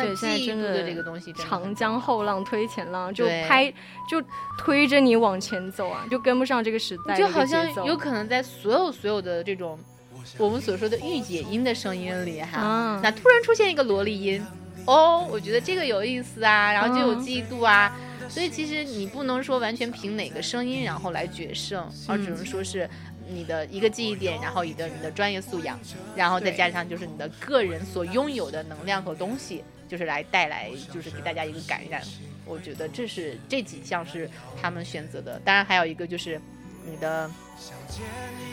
[0.03, 3.73] 所以那现在真的记忆度的这个东西长江后浪推前浪，就拍
[4.09, 4.21] 就
[4.57, 9.77] 推着你往前走啊，就跟不上这个时代个就好像有可能在所有所有的这种
[10.37, 14.45] 我们所说的御姐音的声音里哈，啊那突然出现一个萝莉音，
[14.85, 17.95] 哦，我觉得这个有意思啊，然后就有嗯记忆度啊。
[18.29, 22.87] 所以其实你不能说完全凭哪个声音然后来决胜，而只能说是
[23.29, 25.79] 你的一个记忆点，然后你的你的专业素养，
[26.13, 32.01] 然后再加上就是你的个人所拥有的能量和东西，就是来带来就是给大家一个感染。
[32.45, 34.29] 我觉得这是这几项是
[34.61, 36.39] 他们选择的，当然还有一个就是
[36.85, 37.29] 你的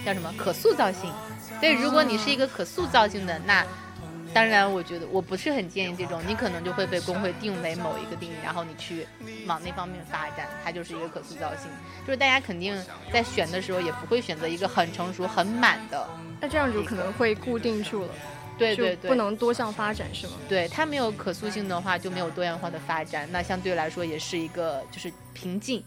[0.04, 1.12] 叫什么可塑造性。
[1.60, 3.64] 所以，如果你是一个可塑造性的，那
[4.32, 9.06] 当然我觉得我不是很建议这种，你可能就会被工会定为某一个定义，然后你去
[9.46, 11.70] 往那方面发展，它就是一个可塑造性。
[12.04, 12.76] 就是大家肯定
[13.12, 18.08] 在选的时候也不会选择一个很成熟、很满的，那这样就可能会固定住了，
[18.58, 20.34] 对对对，就不能多项发展是吗？
[20.48, 25.82] 对它没有可塑性的话，就没有多样化的发展，那相对来说也是一个就是瓶颈。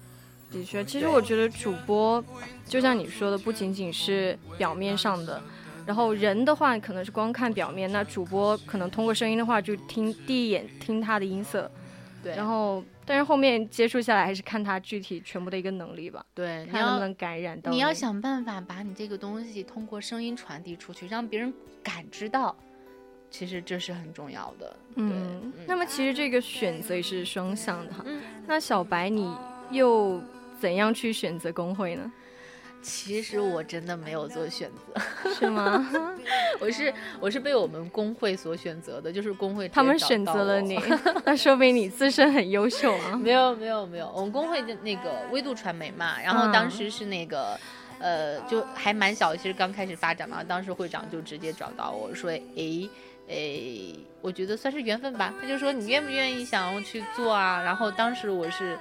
[0.49, 2.23] 的确，其实我觉得主播
[2.65, 5.41] 就像你说的，不仅仅是表面上的，
[5.85, 11.69] 然后人的话可能是光看表面，那主播可能通过声音的话就听第一眼听他的音色，
[12.23, 22.53] 对，然后但是后面接触下来还是看他具体全部的一个能力吧，对，你要看能不能感染到你要想办法把你这个东西通过声音传递出去，让别人感知到，
[23.31, 24.75] 其实这是很重要的。
[24.95, 28.03] 嗯，那么其实这个选择也是双向的哈。
[28.05, 29.33] 嗯那小白你
[29.71, 30.21] 又
[30.59, 32.11] 怎样去选择工会呢？
[32.87, 35.89] 其实我真的没有做选择，是吗？
[36.59, 40.79] 我是我是被我们工会所选择的，就是工会他们选择了你，
[41.25, 43.17] 那说明你自身很优秀啊。
[43.17, 47.59] 没有没有没有，我们工会的那个微度传媒嘛，然后当嗯时是那个。
[47.99, 52.87] 呃，就还蛮小，其实刚开始发展嘛，当时会长就直接找到我说，诶
[53.27, 55.33] 诶，我觉得算是缘分吧。
[55.41, 57.59] 他就说你愿不愿意想要去做啊？
[57.63, 58.77] 然后当时我是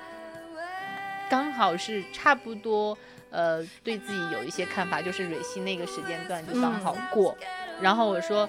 [1.31, 2.95] 刚好是差不多，
[3.31, 7.37] 呃，对自己有一些看法，就是蕊希那个时间段就刚好过，
[7.81, 8.49] 然后我说。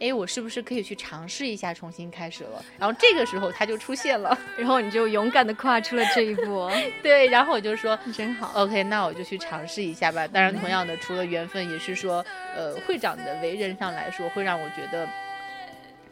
[0.00, 2.62] 哎，我是不是可以去尝试一下重新开始了？
[2.76, 6.68] 然后这个时候他就出现了， 然后你就勇敢的跨出了这一步，
[7.00, 8.50] 对，然后我就说，真好。
[8.60, 10.26] OK，那我就去尝试一下吧。
[10.26, 15.06] 当然，同样的，除了缘分，也是说，呃，会长的为人上来说，会让我觉得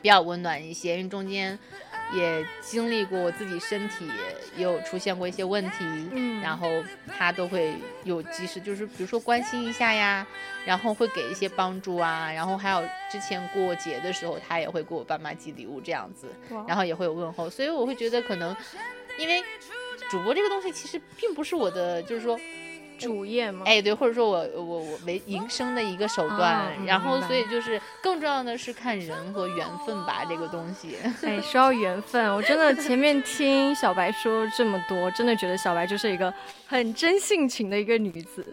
[0.00, 1.58] 比较温暖一些，因为中间
[2.12, 4.06] 也经历过我自己身体
[4.56, 5.78] 也有出现过一些问题，
[6.12, 6.68] 嗯然后
[7.06, 10.26] 他都会有及时，就是比如说关心一下呀，
[10.66, 16.28] 然后会给一些帮助啊，然后还有之前过节的时候，他也会给我爸妈寄礼物这样子，
[16.66, 18.54] 然后也会有问候，所以我会觉得可能，
[19.18, 19.42] 因为
[20.10, 22.38] 主播这个东西其实并不是我的，就是说。
[22.98, 23.64] 主业吗？
[23.66, 30.96] 哎，对，或者说我我我为营生的一个手段，然后所以就是更重要的是看人和缘分吧，这个东西。
[31.22, 36.32] 哎，说到缘分，我真的前面听小白说这么多，真的觉得小白就是一个
[36.66, 38.44] 很真性情的一个女子，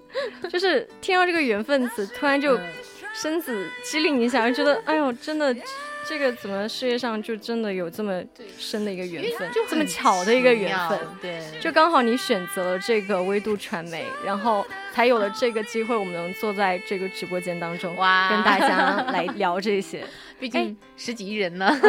[0.49, 2.67] 就是听到这个缘分词，突然就嗯
[3.13, 5.55] 身子机灵一下，就觉得哎呦，真的
[6.09, 8.19] 这个怎么世界上就真的有这么
[8.57, 10.99] 深的一个缘分，就这么巧的一个缘分。
[11.21, 20.03] 对，就刚好你选择了这个微度传媒，然后才有了这个机会，我们能坐在这个直播间当中，哇跟大家来聊这些。
[20.39, 21.79] 毕竟十几亿人呢。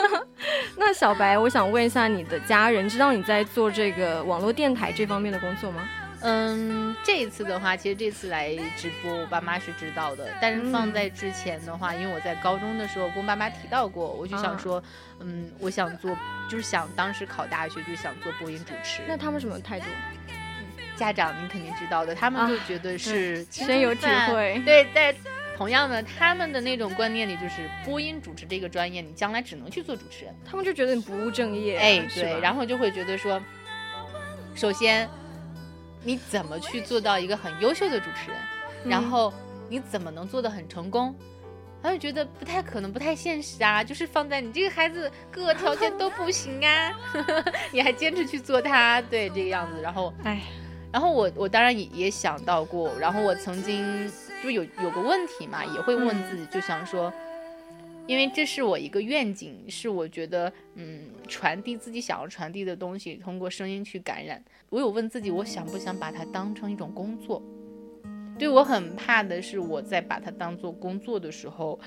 [0.78, 5.86] 那小白，我想问一下，你的家人知道你在做这个网络电台这方面的工作吗？
[6.20, 10.28] 嗯，这一次的话，其实这次来直播，我爸妈是知道的。
[10.40, 14.82] 但是放在之前的话，因为我在高中的时候跟我爸妈提到过，我就想说，
[15.20, 16.16] 嗯，我想做，
[16.48, 19.02] 就是想当时考大学就想做播音主持。
[19.06, 19.86] 那他们什么态度？
[20.96, 25.14] 家长你肯定知道的，他们就觉得是啊深有体会对，在
[25.54, 30.34] 同样的，他们的那种观念里就是播音主持这个专业，你将来只能去做主持人。
[30.42, 33.38] 他们就觉得你不务正业啊、哎，对，然后就会觉得说，
[34.54, 35.06] 首先
[36.06, 38.38] 你怎么去做到一个很优秀的主持人，
[38.84, 39.34] 然嗯后
[39.68, 41.12] 你怎么能做得很成功？
[41.82, 43.82] 他就觉得不太可能，不太现实啊！
[43.82, 46.92] 就是放在你这个孩子各个条件都不行啊，
[47.72, 49.82] 你还坚持去做他，对这个样子。
[49.82, 50.40] 然后，哎，
[50.92, 54.10] 然后我我当然也也想到过，然后我曾经
[54.42, 57.12] 就有有个问题嘛，也会问自己，就想说，
[58.06, 64.42] 因为这是我一个愿景，是我觉得嗯，传递自己想要传递的东西，通过声音去感染。
[64.68, 67.42] 我有问自己，我想不想把它当成一种工作？
[68.38, 71.80] 对我很怕的是，我在把它当做工作的时候，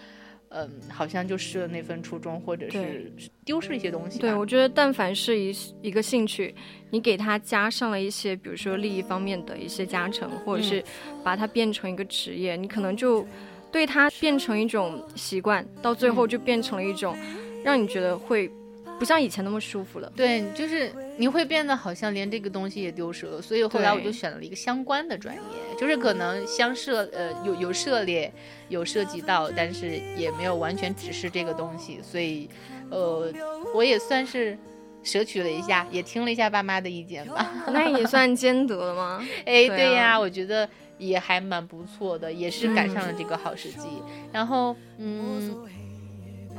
[0.49, 3.13] 嗯，好像就失了那份初衷，或者是
[3.45, 4.17] 丢失了一些东西。
[4.17, 6.55] 对，我觉得但凡是一一个兴趣，
[6.89, 10.83] 你给它加上了一些，比如说利益方面的一些加成，或者是
[11.23, 13.25] 把它变成一个职业，你可能就
[13.71, 17.15] 对它变成一种习惯，到最后就变成了一种
[17.63, 18.51] 让你觉得会
[18.97, 20.11] 不像以前那么舒服了。
[20.15, 25.41] 对，就是你会变得好像连这个东西也丢失了，所以后来我就选了一个相关的专业，
[25.79, 28.31] 就是可能相涉呃有有涉猎
[28.67, 32.49] 有涉及到，但是也没有完全只是这个东西，所以
[32.89, 33.31] 呃
[33.73, 34.57] 我也算是
[35.03, 37.49] 舍取了一下，也听了一下爸妈的意见吧。
[37.67, 39.25] 那也算 兼得了吗？
[39.45, 40.67] 哎，对对呀，啊我觉得
[40.99, 43.87] 也还蛮不错的，也是赶上了这个好时机。
[44.31, 45.55] 然后，嗯，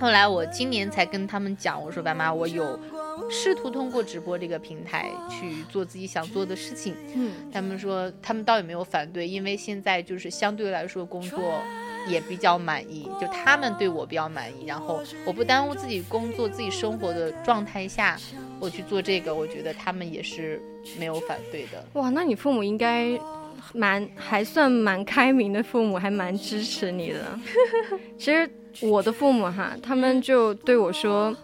[0.00, 2.76] 后来我今年才跟他们讲，我说爸妈，我有
[3.28, 6.94] 试图通过直播这个平台去做自己想做的事情。
[7.14, 11.62] 嗯，他们说他们倒也没有反对，因为现在就是相对来说工作
[12.08, 18.16] 也比较满意，就他们对我比较满意，然后我不耽误自己工作、自己生活的状态下，
[18.58, 20.60] 我去做这个，我觉得他们也是
[20.98, 21.84] 没有反对的。
[21.92, 23.10] 哇，那你父母应该
[23.72, 27.20] 蛮还算蛮开明的，父母还蛮支持你的。
[28.18, 28.48] 其实
[28.80, 31.34] 我的父母哈，他们就对我说，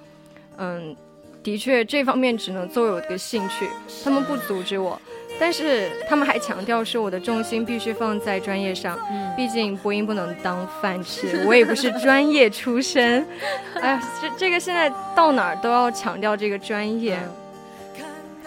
[0.59, 0.94] 嗯，
[1.42, 3.68] 的确这方面只能作为我的个兴趣，
[4.05, 5.00] 他们不阻止我。
[5.38, 13.26] 但是他们还强调说，我的重心必须放在专业上，嗯毕竟播音不能当饭吃， 我也不是专业出身。
[13.74, 17.18] 哎呀，这这个现在到哪儿都要强调这个专业。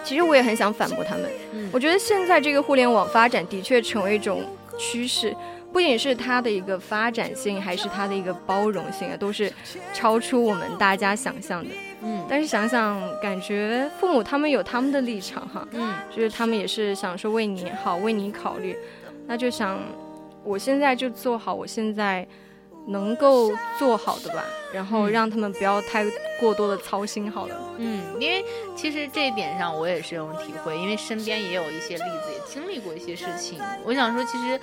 [0.03, 1.69] 其实我也很想反驳他们，嗯。
[1.71, 4.43] 我觉得现在这个互联网发展的确成为一种
[4.77, 5.35] 趋势，
[5.71, 9.51] 不仅是它的一个发展性，还是它的一个包容性啊，都是
[9.93, 11.69] 超出我们大家想象的。
[12.01, 12.25] 嗯。
[12.29, 15.93] 但是想想，感觉父母他们有他们的立场哈，嗯。
[16.09, 18.75] 就是他们也是想说为你好，为你考虑，
[19.27, 19.79] 那就想
[20.43, 22.25] 我现在就做好我现在
[22.89, 26.03] 能够做好的吧，然后嗯让他们不要太
[26.39, 27.55] 过多的操心好了。
[27.77, 28.43] 嗯，因为
[28.75, 33.59] 其实这一点上我也是有体会，因为身边也有一些例子，也经历过一些事情。
[33.85, 34.59] 我想说，其实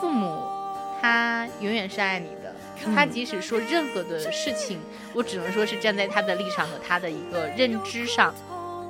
[0.00, 0.42] 父母
[1.02, 2.54] 他永远是爱你的，
[2.94, 4.78] 他即使说任何的事情，
[5.12, 8.32] 我只能说是站在他的立场和他的一个认知上，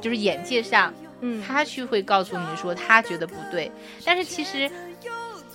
[0.01, 3.73] 就是眼界上，嗯，他去会告诉你说他觉得不对，
[4.05, 4.70] 但是其实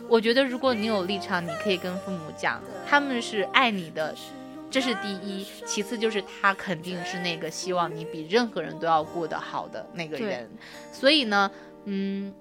[0.07, 4.15] 我觉得如果你有立场，你可以跟父母讲，他们是爱你的，
[4.69, 10.49] 这是第一，其次就是他肯定是那个希望你比任何人都要过得好的那个人，
[10.91, 11.49] 所以呢，
[11.85, 12.33] 嗯，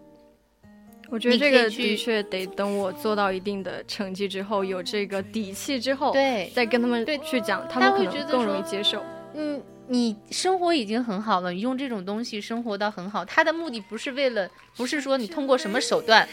[1.11, 9.03] 我觉得这个的确得等我做到一定的成绩之后，有这个底气之后，对，再跟他们对去讲，他他们可能更容易接受。
[9.35, 16.29] 嗯，你生活已经很好了，你用这种东西生活到很好，他的目的不是为了，不是说你通过什么手段，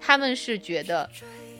[0.00, 1.08] 他们是觉得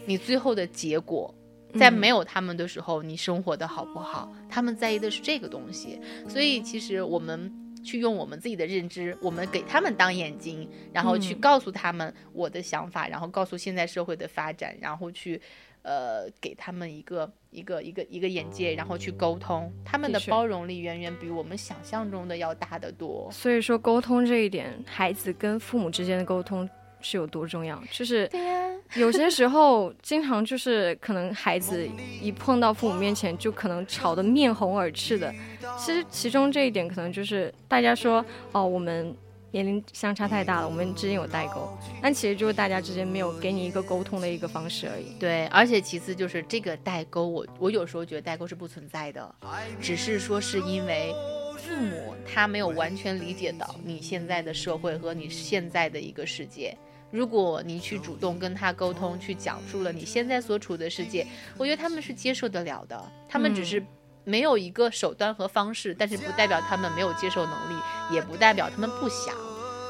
[0.07, 1.33] 你最后的结果，
[1.79, 6.01] 在嗯没有他们的时候，你生活的好不好，他们在意的是这个东西。
[6.29, 7.55] 所以其实我们。
[7.83, 15.41] 去用我们自己的认知，我们给他们当眼睛，然后去嗯告诉他们我的想法，然后告诉现在社会的发展，然后去，
[15.81, 23.31] 呃，给他们一个一个一个一个眼界，然后去沟通，他们的包容力远远比我们想象中的要大得多。
[23.33, 26.69] 所以说，沟通这一点，孩子跟父母之间的沟通
[27.01, 27.83] 是有多重要。
[27.91, 31.89] 就是对呀、有些时候，经常就是可能孩子
[32.21, 35.33] 一碰到父母面前，就可能吵得面红耳赤的。
[35.79, 39.15] 其实其中这一点，可能就是大家说哦，我们
[39.53, 41.69] 年龄相差太大了，我们之间有代沟，
[42.03, 45.19] 但其实就是大家之间没有给你一个沟通的一个方式而已。
[45.19, 49.35] 对，而且其次就是这个代沟，我我有时候觉得代沟是不存在的，
[49.81, 51.13] 只是说是因为
[51.57, 56.77] 父母他没有完全理解到你现在的社会和你现在的一个世界。
[57.11, 63.13] 如果你去主动跟他沟通，去讲述了你现在所处的世界，我觉得他们是接受得了的。
[63.29, 63.85] 他们只是
[64.25, 67.75] 没有一个手段和方式，但是不代表他们没有接受能力，
[68.13, 69.35] 也不代表他们不想。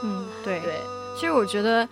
[0.03, 0.61] 嗯，对。
[0.61, 0.75] 对，
[1.15, 1.87] 其实我觉得，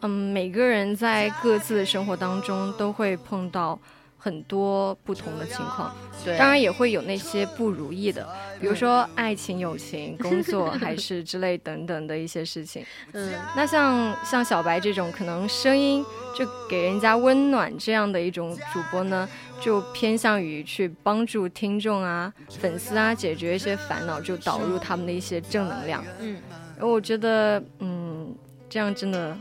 [0.00, 3.78] 嗯，每个人在各自的生活当中都会碰到
[4.24, 8.26] 很多不同的情况，对，当然也会有那些不如意的，
[8.58, 12.82] 比如说爱情、友情、工作 还是之类等等的一些事情。
[13.12, 16.02] 嗯，那像像小白这种可能声音
[16.34, 19.28] 就给人家温暖这样的一种主播呢，
[19.60, 26.02] 就偏向于去帮助听众啊、粉丝啊解决一些烦恼，就导入他们的一些正能量。
[26.20, 26.40] 嗯，
[26.80, 28.34] 我觉得，嗯，
[28.70, 29.36] 这样真的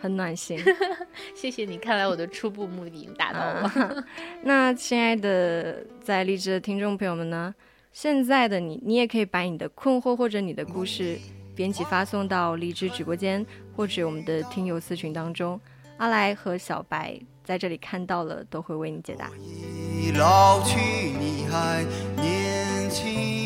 [0.00, 0.58] 很暖心。
[1.34, 3.68] 谢谢你，看来我的初步目的已经达到了。
[3.68, 4.04] 啊，
[4.42, 7.54] 那亲爱的在荔枝的听众朋友们呢，
[7.92, 11.18] 现在的你，你也可以把你的困惑或者你的故事
[11.54, 13.44] 编辑发送到荔枝直播间
[13.76, 15.60] 或者我们的听友私群当中，
[15.98, 19.30] 阿来和小白在这里看到了都会为你解答。
[19.38, 20.78] 已老去，
[21.18, 21.84] 你还
[22.16, 23.39] 年轻。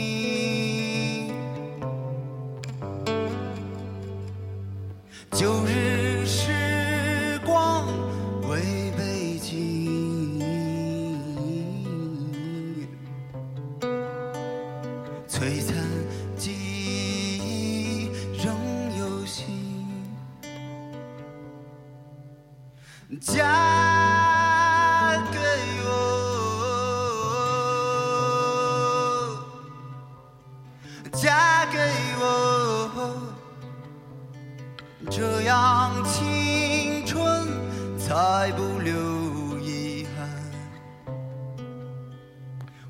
[5.35, 7.89] 旧日时光
[8.49, 10.41] 为背景，
[15.27, 15.75] 璀璨
[16.37, 18.11] 记忆
[18.45, 18.55] 仍
[18.97, 19.85] 有心。
[23.21, 23.84] 家。
[35.17, 37.47] 这样青春
[37.97, 38.93] 才不留
[39.61, 40.29] 遗憾。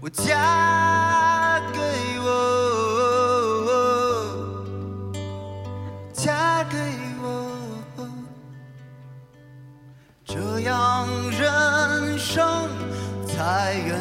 [0.00, 1.78] 我嫁给
[2.22, 2.26] 我，
[6.14, 6.78] 嫁给
[7.22, 7.28] 我。
[10.24, 12.42] 这样人生
[13.28, 14.00] 才圆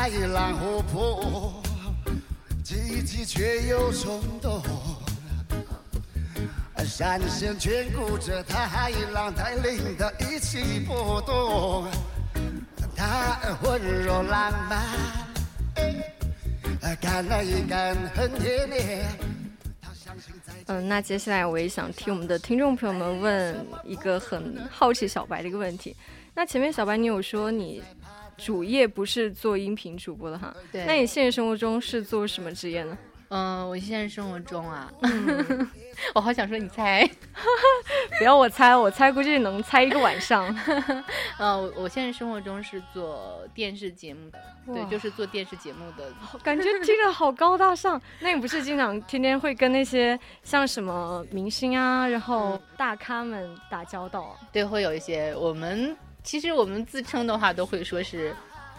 [0.00, 1.62] 我，他开朗活泼，
[2.64, 4.62] 积极却又冲动。
[6.86, 11.86] 闪现眷顾着太浪带领的一起波动。
[12.96, 14.80] 他温柔浪漫，
[16.98, 19.06] 干了一干很甜甜。
[20.68, 25.94] 嗯，那接下来我也想替我们的听众朋友们问一个很好奇小白的一个问题。
[26.34, 27.82] 那前面小白你有说你
[28.42, 30.54] 主业不是做音频主播的哈？
[30.72, 32.96] 对那你现实生活中是做什么职业呢？
[33.28, 34.90] 嗯，我现实生活中啊，
[36.16, 37.08] 我好想说你猜，
[38.18, 40.52] 不要我猜，我猜估计能猜一个晚上。
[41.38, 44.38] 呃， 我我现实生活中是做电视节目的，
[44.74, 46.12] 对，就是做电视节目的。
[46.42, 48.00] 感觉听着好高大上。
[48.18, 54.36] 那你不是经常天天会跟那些像什么明星啊，然后大咖们打交道啊？
[54.50, 58.34] 对，会有一些我们其实我们自称的话都会说是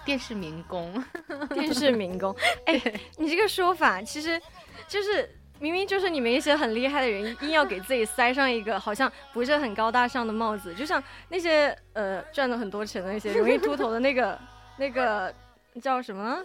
[0.06, 1.04] 电视民工。
[1.54, 2.36] 电视民工，
[2.66, 2.82] 哎，
[3.18, 4.42] 你这个说法其实
[4.88, 5.30] 就是
[5.60, 14.40] 明明就是你们一些很厉害的人，硬要给自己塞上一个好像不是很高大上的帽子，就像那些呃赚了很多钱的那些容易秃头的那个
[14.78, 15.34] 那个
[15.82, 16.40] 叫什么？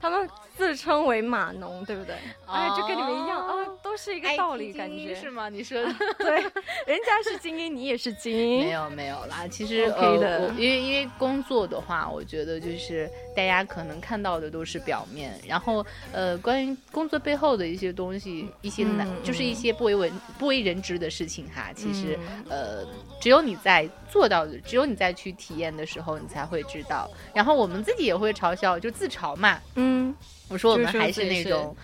[0.00, 2.14] 他们自称为码农，对不对？
[2.46, 5.14] 哎，就跟你们一样啊，都是一个道理感觉。
[5.14, 5.48] 是吗？
[5.48, 5.92] 你说的。
[6.18, 6.40] 对，
[6.86, 13.10] 人家是精英，你也是精英，没有没有啦，其实呃，因为因为工作的话，我觉得就是
[13.40, 22.86] 大家可能看到的都是表面，然后呃，关于工作背后的一些东西，一些难，嗯就是一些不为文不为人知的事情哈，其实、嗯呃，
[23.18, 27.10] 只有你在做到的，只有你在去体验的时候，你才会知道。
[27.32, 30.14] 然后我们自己也会嘲笑，就自嘲嘛，嗯，
[30.48, 31.74] 我说我们还是那种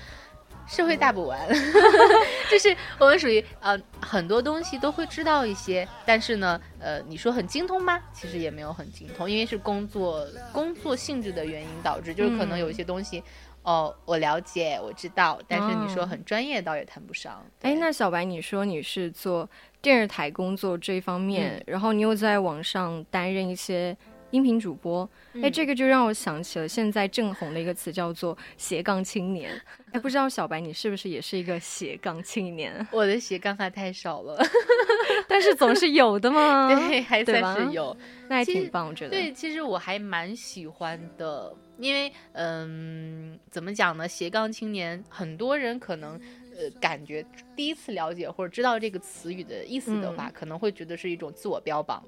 [0.66, 1.38] 社会大补丸，
[2.50, 8.00] 就是我们属于呃很多东西都会知道一些，但是呢，呃，你说很精通吗？
[8.12, 13.22] 其实也没有很精通，因为是工作工作性质的原因导致，就是可能有一些东西。
[13.62, 17.44] 哦，我了解，我知道，但是你说哦很专业，倒也谈不上。
[17.62, 19.48] 哎，对那小白，你说你是做
[19.82, 23.96] 电视台工作这一方面，嗯然后你又在网上担任一些
[24.30, 29.50] 音频主播，哎、嗯这个就让我想起了现在正红的一个词，叫做斜杠青年。
[29.92, 32.84] 哎，不知道小白你是不是也是一个斜杠青年？
[32.92, 34.38] 我的斜杠还太少了，
[35.28, 37.96] 但是总是有的嘛，对，还算是有。
[38.28, 39.10] 那还挺棒，我觉得。
[39.10, 44.08] 对，其实我还蛮喜欢的，因为嗯，怎么讲呢？
[44.08, 46.20] 斜杠青年，很多人可能
[46.56, 47.24] 呃感觉
[47.54, 52.02] 第一次了解或者知道这个词语的意思的话，可能会觉得是一种自我标榜，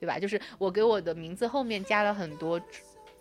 [0.00, 0.18] 对吧？
[0.18, 2.60] 就是我给我的名字后面加了很多。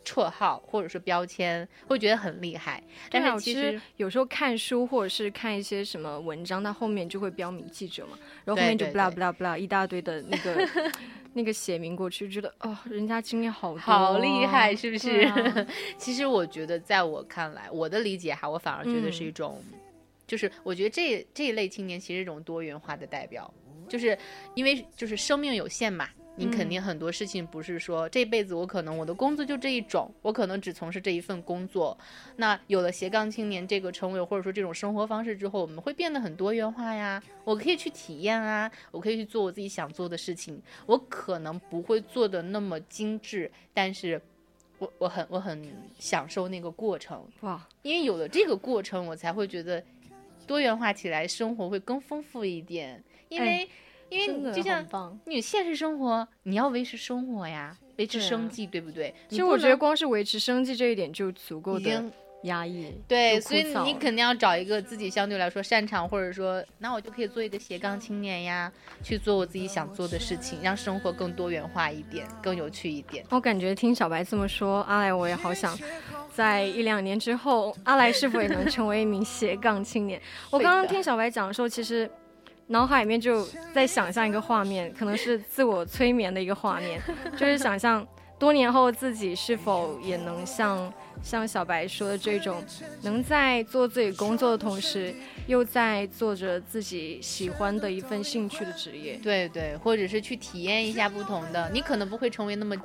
[0.06, 10.68] 绰号或者是标签，会觉得很厉害，但是其实有时候看书或者是看一些什么文章，它后面就会标明记者嘛，然后后面就对 blah 对 blah blah 一大堆的那个
[11.34, 15.20] 那个写明过去，觉得哦，人家经验好多，好厉害，是不是？
[15.28, 15.68] 啊
[16.00, 19.64] 其实我觉得，在我看来，我的理解哈，我反而觉得是一嗯种，
[20.26, 23.54] 就是我觉得这这一类青年其实是一种多元化的代表，
[23.88, 24.18] 就是
[24.56, 26.10] 因为就是生命有限嘛。
[26.40, 31.98] 你肯定很多事情不是说这辈子我可能我的工作就这一种，我可能只从事这一份工作。
[32.38, 37.22] 那有了斜杠青年这个称谓，或者说这种生活方式之后，我们会变得很多元化呀。
[37.44, 40.62] 我可以去体验啊，我可以去做我自己想做的事情。
[40.86, 44.22] 我可能不会做的那么精致，但是
[44.78, 45.62] 我我很我很
[46.00, 49.84] 享受那个过程哇，因为有了这个过程，我才会觉得
[50.48, 53.04] 多元化起来，生活会更丰富一点。
[53.28, 53.70] 因为、
[54.10, 54.86] 因为就像。
[55.26, 59.14] 你现实生活，你要维持生活呀，维持生计，对不对？
[59.30, 62.04] 其实我觉得光是维持生计这一点就足够的
[62.44, 68.72] 压抑，对，所以你肯定要找一个自己相对来说擅长，或者说，那我就可以做一个斜杠青年呀，
[69.04, 73.26] 去做我自己想做的事情，让生活更多元化一点，更有趣一点。
[73.30, 75.78] 我感觉听小白这么说，阿来我也好想，
[76.34, 80.22] 在一两年之后，阿来是否也能成为一名 斜杠青年？
[80.50, 82.10] 我刚刚听小白讲的时候，其实
[82.70, 87.02] 脑海里面就在想象一个画面，可能是自我催眠的一个画面，
[87.36, 88.08] 就是想象
[88.38, 90.94] 多年后自己是否也能像
[91.24, 92.64] 像小白说的这种，
[93.02, 95.12] 能在做自己工作的同时，
[95.48, 99.20] 又在做着自己喜欢的一份兴趣的职业。
[99.24, 102.76] 对对，或者是去体验一下不同的，你可能不会成为那么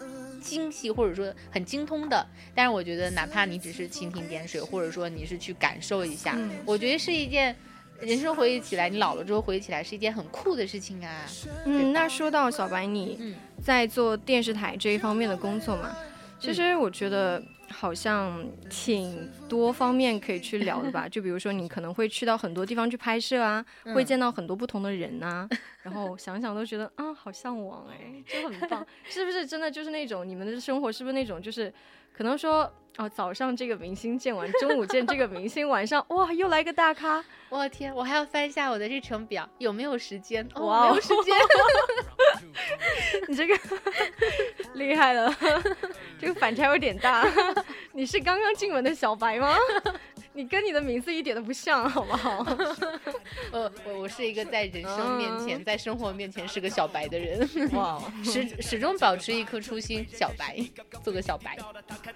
[0.41, 7.55] 精细或者说很精通的，但是我觉得哪怕你只是蜻蜓点水，或者说你是去感受一下，嗯我觉得是一件。
[8.01, 11.27] 人生回忆起来，你老了之后回忆起来是一件很酷的事情啊。
[11.65, 15.97] 嗯，那说到小白，你嗯在做电视台这一方面的工作嘛，
[16.39, 21.09] 其实我觉得好像挺多方面可以去聊的吧。
[21.11, 23.65] 就比如说，你可能会去到很多地方去拍摄啊，
[23.95, 25.49] 会嗯见到很多不同的人呐、
[25.83, 28.87] 然后想想都觉得啊，好向往哎， 就很棒。
[29.05, 31.73] 是不是真的就是那种你们的生活是不是那种就是
[32.13, 40.47] 可能说哦，早上这个明星见完，中午见这个明星，晚上哇又来个大咖，我的天，我还要翻一下我的日程表，有没有时间？
[40.55, 41.35] 哦，哇哦没有时间。
[43.29, 43.59] 你这个
[44.75, 45.35] 厉害了，
[46.19, 47.25] 这个反差有点大。
[47.93, 49.57] 你是刚刚进门的小白吗？
[50.37, 52.45] 你跟你的名字一点都不像，好不好？
[53.53, 60.59] 我我我是一个在人生面前，在生活面前是个小白的人，哇，始始终保持一颗初心，小白，
[61.05, 61.57] 做个小白。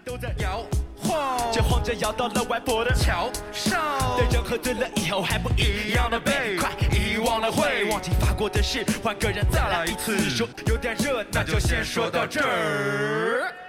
[0.04, 0.64] 都在摇
[0.96, 4.16] 晃，就晃着摇到了外婆的桥上。
[4.16, 10.18] 对人喝醉了以后还不一样的背，快遗忘了会忘记发过的誓，换个人再来一次。
[10.18, 13.67] 说有点热，那就先说到这儿。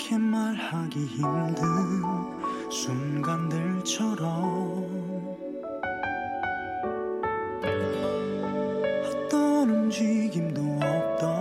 [0.00, 2.02] 어떻게 말하기 힘든
[2.70, 4.24] 순간들처럼
[9.04, 11.39] 어떤 움직임도 없던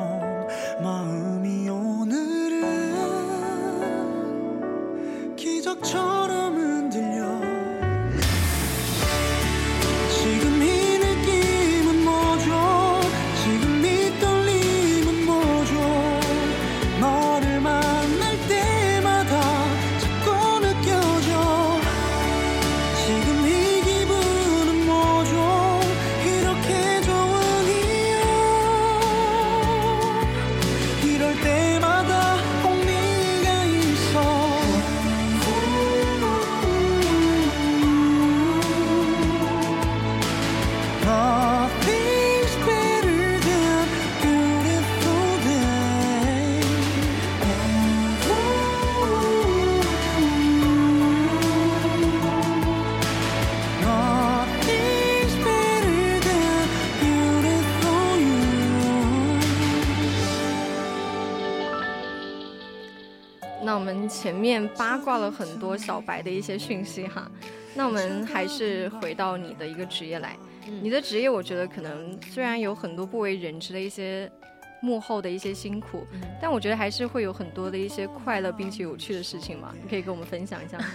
[64.09, 67.31] 前面八卦了很多小白的一些讯息哈，
[67.75, 70.35] 那我们还是回到你的一个职业来。
[70.67, 74.31] 嗯你的职业，我觉得可能虽然有很多不为人知的一些
[74.81, 79.73] 幕后的一些辛苦，嗯但我觉得还是会有很多的一些快乐并且有趣的事情嘛。
[79.81, 80.85] 你可以跟我们分享一下吗。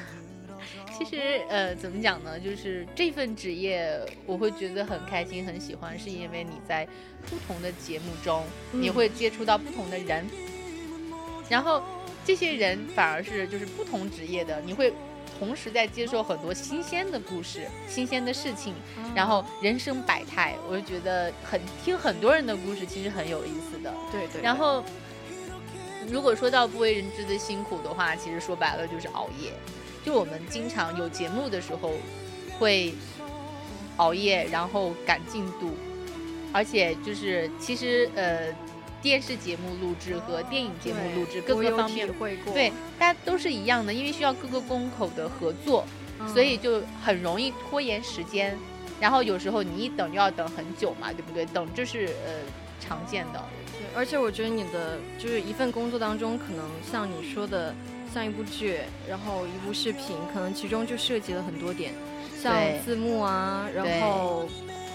[0.97, 2.39] 其实呃，怎么讲呢？
[2.39, 6.87] 就是这份职业，我会觉得很开心、很喜欢，是因为你在
[7.29, 10.25] 不同的节目中，你会接触到不同的人，
[11.51, 11.83] 然后
[12.25, 14.93] 这些人反而是就是不同职业的，你会
[15.39, 18.75] 同时在接受很多新鲜的故事、新鲜的事情，
[19.15, 23.93] 然后人生百态，我就觉得很听很多人的故事，其实很有意思的。
[24.11, 24.83] 对对，然后，
[26.09, 29.53] 如果说到不为人知的辛苦的话，其实说白了就是熬夜。
[30.05, 31.93] 就我们经常有节目的时候，
[32.59, 32.95] 会
[33.97, 35.75] 熬夜，然后赶进度，
[36.53, 38.49] 而且就是其实呃，
[39.05, 42.09] 电视节目录制和电影节目录制各个方面
[42.55, 45.85] 对，大家都是一样的，因为需要各个工口的合作，
[46.19, 48.57] 嗯所以就很容易拖延时间。
[48.99, 51.45] 然后有时候你一等就要等很久嘛，对不对？
[51.45, 52.33] 等这是呃
[52.81, 53.45] 常见的。
[53.79, 57.75] 对，而且我觉得你的就是一份工作当中，可能像你说的，
[58.15, 61.93] 像一部剧，然后一部视频，可能其中就涉及了很多点，
[62.41, 64.49] 像字幕啊，然后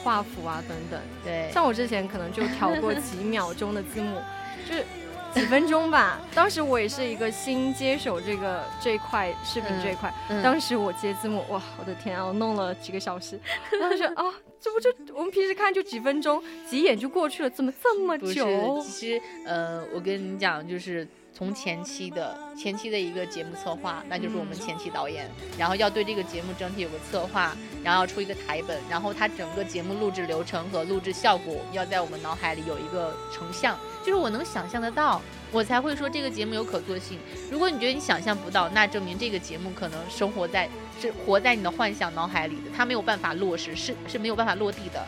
[0.04, 1.00] 画幅啊等等。
[1.24, 4.20] 对，像我之前可能就调过几 秒钟的字幕，
[4.68, 4.86] 就是
[5.34, 6.20] 几分钟吧。
[6.34, 13.40] 当时我也是一个新接手这个这一块视频嗯这一块，嗯当时我接字幕，哇，我的天啊，我弄了几个小时，
[13.80, 14.24] 当时啊，
[14.60, 21.08] 这不就我们平时看就几分钟，几眼就过去了，怎么这么久？，其实呃，我跟你讲，就是
[21.40, 25.26] 从前期的前期的一个节目策划，那就是我们前期导演，
[25.58, 35.22] 然后要对这个节目整体有个策划，然后要出一个台本，然后它整个节目录制流程和录制效果要在我们脑海里有一个成像，就是我能想象得到。
[35.54, 37.18] 我才会说这个节目有可做性。
[37.50, 40.70] 如果你觉得你想象不到，那证明这个节目可能生活在
[41.00, 45.02] 是活在你的幻想脑海里的，它没有办法落实，是是没有办法落地的。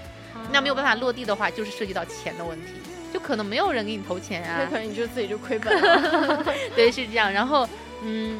[0.49, 2.71] 那没有办法落地的话，就是涉及到钱的问题，
[3.13, 4.59] 就可能没有人给你投钱啊。
[4.63, 6.43] 那可能你就自己就亏本了。
[6.75, 7.31] 对，是这样。
[7.31, 7.67] 然后，
[8.03, 8.39] 嗯，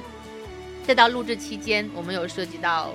[0.85, 2.89] 再到录制期间，我们有涉及到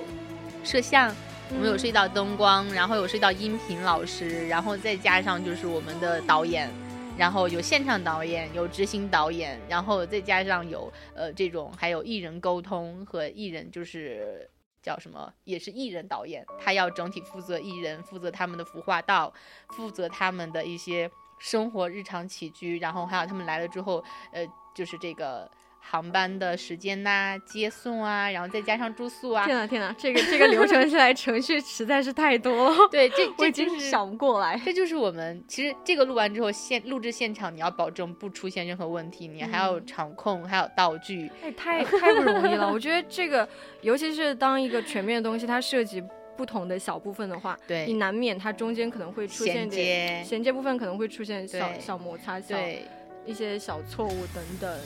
[0.65, 1.15] 摄像，
[1.51, 6.71] 我们有涉及到灯光，然后有涉及到音频老师，然后再加上就是我们的导演。
[7.19, 14.47] 然后有现场导演，有执行导演，然后再加上有呃这种还有艺人沟通和艺人就是
[14.83, 19.33] 叫什么，也是艺人导演，他要整体负责艺人，负责他们的服化道，
[19.71, 34.61] 负责他们的一些生活日常起居，然后还有他们来了之后，呃，就是这个航班的时间呐、接送啊，然后再加上住宿啊，天呐天呐，这个这个流程 下来程序实在是太多了，对，这这就是想不过来。
[34.65, 42.69] 这就是我们其实这个录完之后，现录制现场你要保证不出现任何问题，你还有嗯场控，还有道具，哎，太太不容易了。
[42.73, 43.49] 我觉得这个，
[43.83, 46.03] 尤其是当一个全面的东西，它涉及
[46.37, 47.87] 不同的小部分的话，对。
[47.87, 52.85] 你难免它中间可能会出现衔点接，衔接部分，可能会出现小小摩擦、小对。
[53.25, 54.79] 一些小错误等等。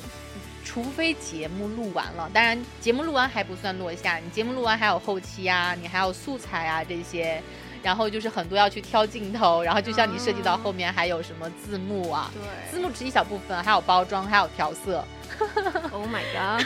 [0.64, 7.42] 除非节目录完了，当然节目录完还不算落下，你节目录完还有后期啊，你还有素材啊这些，
[7.82, 12.30] 然后就是很多要去挑镜头，然后就像你涉及到后面还有什么字幕啊，
[12.70, 15.05] 字对幕只一小部分，还有包装，还有调色，，
[15.92, 16.64] Oh my god，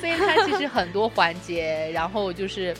[0.00, 2.74] 所以它其实很多环节，然后就是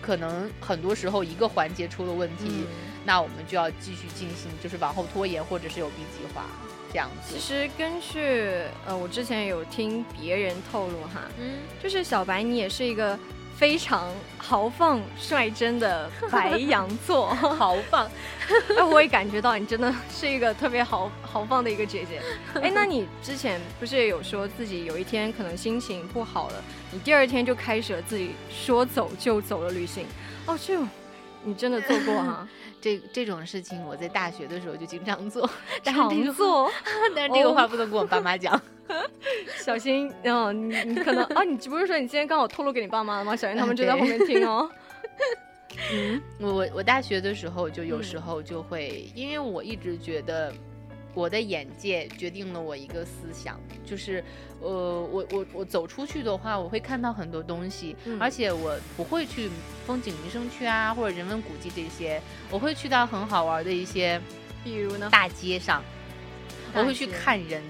[0.00, 2.66] 可能很多时候一个环节出了问题，嗯
[3.04, 6.44] 那我们就要继续进行，就是往后拖延或者是有 B 计划
[6.90, 7.40] 这样子其。
[7.40, 13.16] 实根据呃，我之前有听别人透露哈，嗯，就是小白你也是一个
[13.58, 18.04] 非常豪放率真的 白羊座，豪放，
[18.76, 22.20] 哎，我也感觉到你真的是一个特别豪豪放的一个姐姐。
[22.60, 30.04] 哎，那你之前不是也有说自己有一天可能心情不好了，你第二天就开始了自己说走就走的旅行？
[30.46, 30.86] 哦，这种
[31.46, 32.46] 你真的做过哈、
[32.82, 35.48] 这这种事情我在大学的时候就经常做，
[35.84, 36.70] 但是常这个做，
[37.14, 38.60] 但是这个话不能跟我爸妈讲。
[39.58, 43.34] 小心，哦，你你可能啊，你不是说你今天刚好透露给你爸妈了吗？
[43.36, 44.70] 小心他们就在对后面听哦。
[45.92, 50.52] 嗯，我我我大学的时候就有嗯时候就会，因为我一直觉得
[51.16, 54.22] 我的眼界决定了我一个思想，就是
[54.60, 54.68] 呃，
[55.10, 59.48] 我我我走出去的话，我会看到很多东西，嗯而且我不会去
[59.86, 64.20] 风景名胜区啊或者人文古迹这些，我会去到很好玩的一些
[64.62, 65.08] 比如呢？
[65.10, 65.82] 大街上，
[66.74, 67.62] 我会去看人。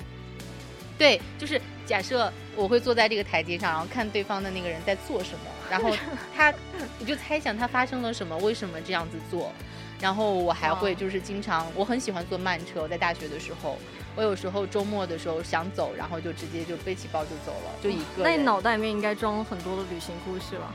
[0.99, 5.95] 对，就是假设我会坐在这个台阶上，然后看对方的那个人在做什么，然后
[6.35, 6.53] 他，
[6.99, 9.53] 我就猜想他发生了什么，为什么这样子做。
[10.01, 13.79] 然后我还会就是经常，我很喜欢坐慢车，我在大学的时候，
[14.15, 18.25] 我有时候周末的时候想走，然后就直接就背起包就走了，就一个人。
[18.25, 20.73] 那你脑袋里面应该装了很多的旅行故事了。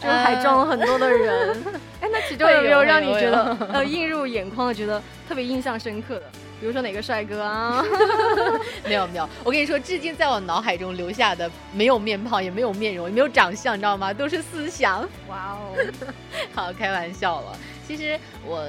[0.00, 1.62] 就还装了很多的人，
[2.00, 6.22] 哎，那其中有没有让你觉得呃映入眼眶的，觉得特别印象深刻的？
[6.58, 7.84] 比如说哪个帅哥啊？
[8.82, 14.10] 没有没有，我跟你说，至今在我脑海中留下的没有面庞，也没有面容，也没有长相，你知道吗？
[14.10, 15.06] 都是思想。
[15.28, 15.76] 哇哦，
[16.54, 17.58] 好，开玩笑了。
[17.90, 18.16] 其实
[18.46, 18.64] 我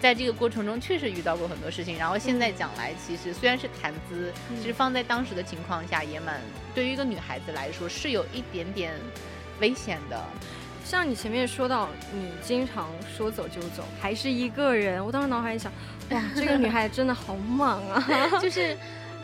[0.00, 6.40] 在这个过程中确实遇到过很多事情，然后现在讲来，其实虽然是谈资，其实放在当时的情况下，也蛮
[6.74, 8.94] 对于一个女孩子来说是有一点点
[9.60, 10.18] 危险的。
[10.82, 15.70] 像你前面说到，你经常说走就走，还是一个人，我当时脑海里想，
[16.08, 18.02] 哇，这个女孩真的好莽啊！
[18.40, 18.74] 就是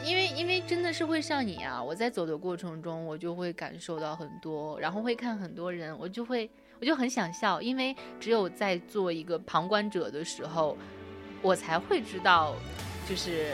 [0.05, 1.83] 因为因为真的是会上瘾啊！
[1.83, 6.49] 我在走的过程中，我就会感受到很多，然后会看很多人，我就会
[6.81, 10.77] 我就很想笑，因为只有在做一个旁观者的时候，
[11.43, 12.55] 我才会知道，
[13.09, 13.53] 就是。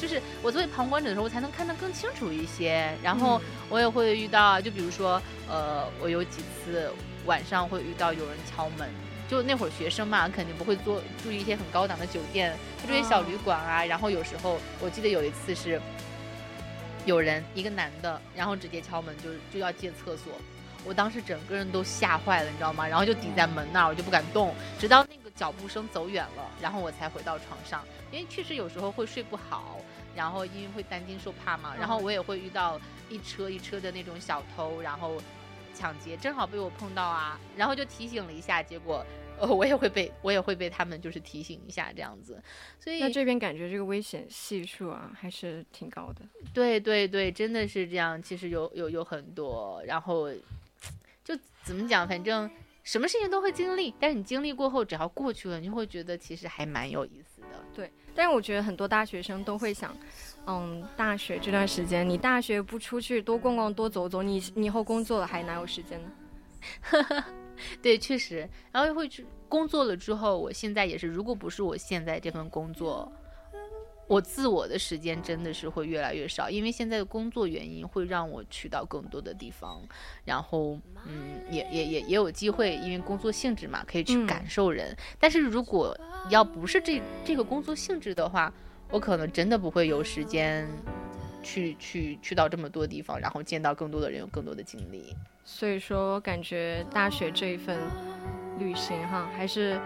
[0.00, 2.88] 就是我作为旁观者的时候，我才能看得更清楚一些。
[3.02, 6.88] 然后我也会遇到，就比如说，呃，我有几次
[7.26, 8.88] 晚上会遇到有人敲门，
[9.28, 13.84] 就那会儿学生嘛，肯定不会做住一些很高档的酒店，就这些小旅馆啊。
[13.84, 15.82] 然后有时候我记得有一次是
[17.04, 20.32] 有人一个男的，然后直接敲门，就就要借厕所。
[20.88, 22.88] 我当时整个人都吓坏了，你知道吗？
[22.88, 27.84] 然后就抵在门那儿，我就不敢动，直到那个脚步声走远了，然后我才回到床上。
[28.10, 29.78] 因为确实有时候会睡不好，
[30.16, 32.80] 然后因为会担惊受怕嘛，然后我也会遇到
[33.10, 35.20] 一车一车的那种小偷，然后
[35.74, 39.04] 抢劫，正好被我碰到啊，然后就提醒了一下，结果
[39.38, 42.42] 呃我也会被我也会被他们就是提醒一下这样子，
[42.80, 46.22] 所以那这边感觉这个危险系数啊还是挺高的。
[46.54, 50.38] 对对对，真的是这样，其实有有有很多，然后就
[51.68, 52.50] 怎么讲，反正
[52.82, 57.48] 什么事情都会经历，但是你经历过后，只要过去了，你就会觉得其实还蛮有意思的。
[57.74, 59.94] 对，但是我觉得很多大学生都会想，
[60.46, 66.10] 嗯，大学这段时间，你大学不出去多逛逛、多走走，你你以后工作了还哪有时间呢？
[67.82, 73.12] 对，确实，然后会去工作了之后，我现在也是，如果不是我现在这份工作，
[74.08, 79.80] 我自我的时间真的是会越来越少，因为现在的工作原因会让我去到更多的地方，
[80.24, 84.96] 然后嗯，也也也也有机会，因为工作性质嘛，可以去嗯感受人。
[85.20, 85.96] 但是如果
[86.30, 88.52] 要不是这这个工作性质的话，
[88.90, 90.66] 我可能真的不会有时间
[91.42, 95.14] 去去去到这么多地方，然后见到更多的人，有更多的经历。
[95.44, 97.78] 所以说，感觉大学这一份
[98.58, 99.78] 旅行哈，还是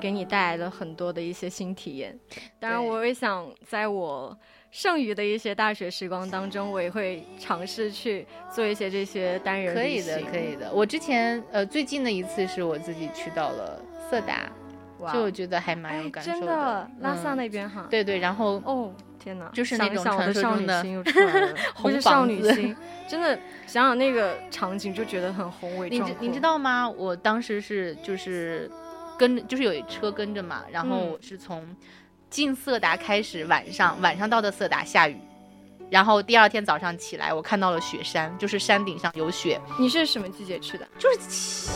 [0.00, 2.18] 给你带来了很多的一些新体验。
[2.58, 4.36] 当然，我也想在我
[4.70, 10.70] 剩余的一些大学时光当中，我也会尝试去做一些这些单人可以的，可以的。
[10.72, 13.80] 我之前呃最近的一次是我自己去到了
[14.10, 14.50] 色达，
[14.98, 20.84] 哇就我觉得还蛮哎有感受真的，拉萨嗯那边哈，对对，然后哦，天哪，就是那种传说中的
[21.74, 22.76] 红是少女心，
[23.08, 25.88] 真的想想那个场景就觉得很宏伟。
[25.88, 26.88] 你知你知道吗？
[26.88, 28.70] 我当时是就是
[29.18, 31.66] 跟着就是有一车跟着嘛，然后嗯我是从
[32.30, 35.16] 进色达开始，晚上晚上到的色达下雨。
[35.88, 40.88] 然后第二天早上起来，我看到了雪山，就是山顶上有雪，你是什么季节去的？
[40.98, 41.70] 就是七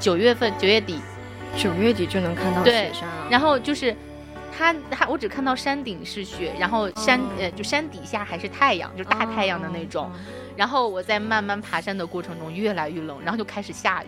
[0.00, 0.98] 九月份九月底，
[1.56, 3.28] 九月底就能看到雪山啊。
[3.30, 3.96] 然后就是
[4.56, 10.06] 它它我只看到山顶是雪，然后山、哦呃就山底下还是太阳，就大太阳的那种。
[10.06, 10.12] 哦
[10.54, 14.06] 然后我在慢慢爬山的过程中越来越冷，然后就开始下雨。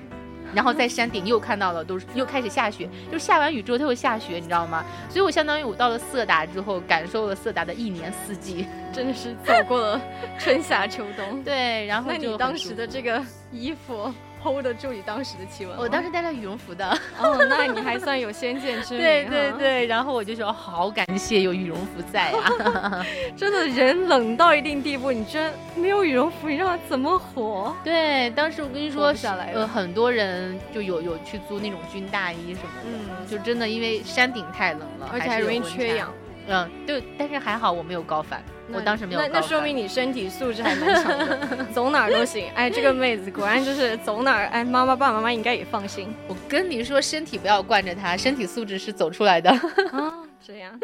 [0.55, 4.85] 然后在山顶又看到了，都是又开始下雪，就是下完雨之后它会下雪，你知道吗？
[5.11, 8.67] 所以我相当于我到了色达之后，感受了色达的一年四季。
[8.95, 10.01] 真的是走过了
[10.39, 11.43] 春夏秋冬。
[11.43, 14.15] 对，然后那你当时的这个衣服
[14.45, 16.87] hold 得住你当时的气温我当时带了羽绒服的。
[17.19, 19.03] 哦，那你还算有先见之明。
[19.03, 23.05] 对对，对，然后我就说好感谢有羽绒服在啊。
[23.35, 27.75] 真的人冷到一定地步，你真没有羽绒服，你让他怎么活？
[27.83, 36.13] 对，当时我跟你说不下来呃，很多人就有有去租那种军大衣什么的，嗯就真的因为山顶太冷了，而且还容易缺氧。。
[36.49, 38.43] 嗯，就，但是还好我没有高反，
[38.73, 42.49] 我当时没有那那说明你身体素质还蛮强的， 走哪儿都行。
[42.55, 49.51] 哎，这个妹子果然就是走哪儿，哎，妈妈爸爸妈妈应该也放心我跟你说，身体不要惯着她，身体素质是走出来的。
[49.51, 50.13] 啊。
[50.47, 50.79] 这样，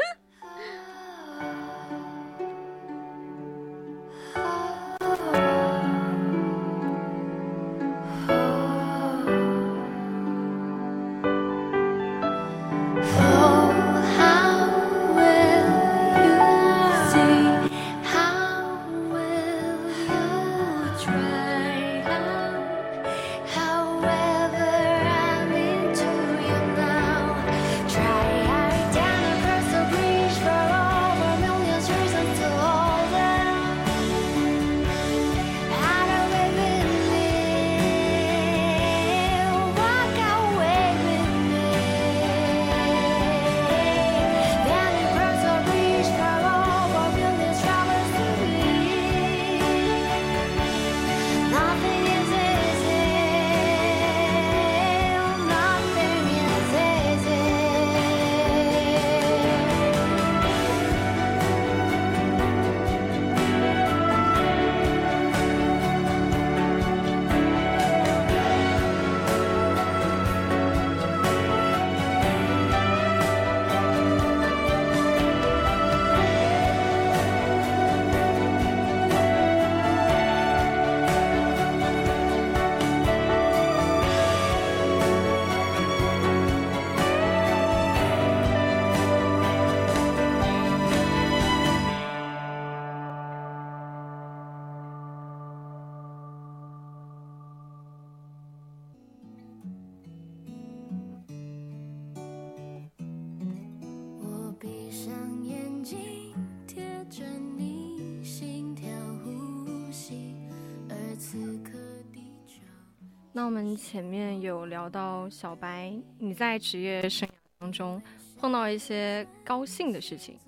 [113.51, 118.01] 我们前面有聊到小白，你在职业生涯当中
[118.39, 120.39] 碰到一些高兴的事情。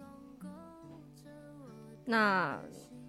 [2.04, 2.56] 那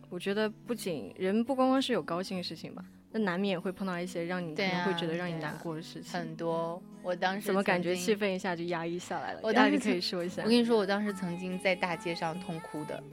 [0.09, 6.11] 我觉得不仅人不光光是有高兴的事情吧，那难免也会碰到一些让你会觉得让你难过的事情。
[6.11, 6.81] 很多。
[7.03, 9.41] 我当时怎么感觉气氛一下就压抑下来了？
[9.43, 10.49] 我当时可以说一下我。
[10.49, 13.03] 跟你说，我当时曾经在大街上痛哭的。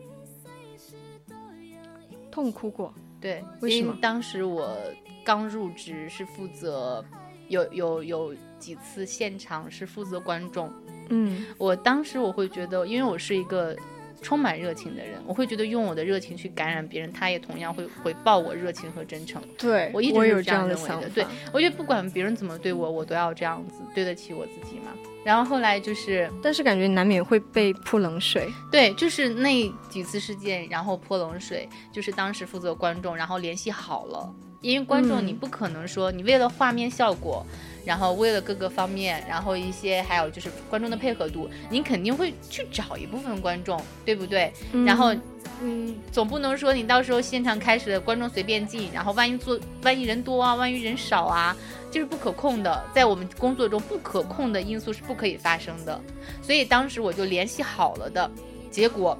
[2.30, 4.78] 痛哭过，对，为什么当时我
[5.24, 7.04] 刚入职，是负责
[7.48, 10.72] 有有有几次现场是负责观众。
[11.08, 13.76] 嗯我当时我会觉得，因为我是一个
[14.22, 19.42] 充满热情的人，我会觉得用我的热情去感染别人，他也同样会回报我热情和真诚。
[19.58, 21.08] 对我一直是这有这样认为想法。
[21.14, 24.92] 对，我觉得不管别人怎么对我，我都要这样子对得起我自己嘛。
[25.24, 28.48] 然后后来就是但是感觉难免会被泼冷水。
[28.70, 37.44] 对，就是那几次事件，然后泼冷水，就是当时负责观众，然后联系好了，因为观众嗯你不可能说你为了画面效果，
[37.84, 44.52] 然后为了各个方面，然后一些还有就是观众的配合度，你肯定会去找一部分观众，对不对？
[44.84, 45.14] 然后
[45.62, 51.56] 嗯，总不能说你到时候现场开始了，观众随便进，然后万一做万一人多啊，万一人少啊，
[51.90, 56.00] 就是不可控的，在我们工作中不可控的因素是不可以发生的。
[56.42, 58.30] 所以当时我就联系好了的，
[58.70, 59.16] 结果。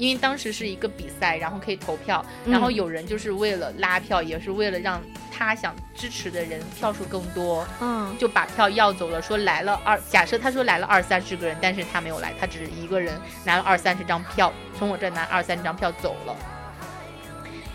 [0.00, 4.98] 因为当时是一个比赛，然后可以投票，然后嗯有人就是为了拉票，也是为了让
[5.30, 16.34] 他想支持的人票数更多，嗯就把票要走了，说来了二，假设他说来了二三十个人，但是他没有来，他只是一个人拿了二三十张票，从我这儿拿二三十张票走了，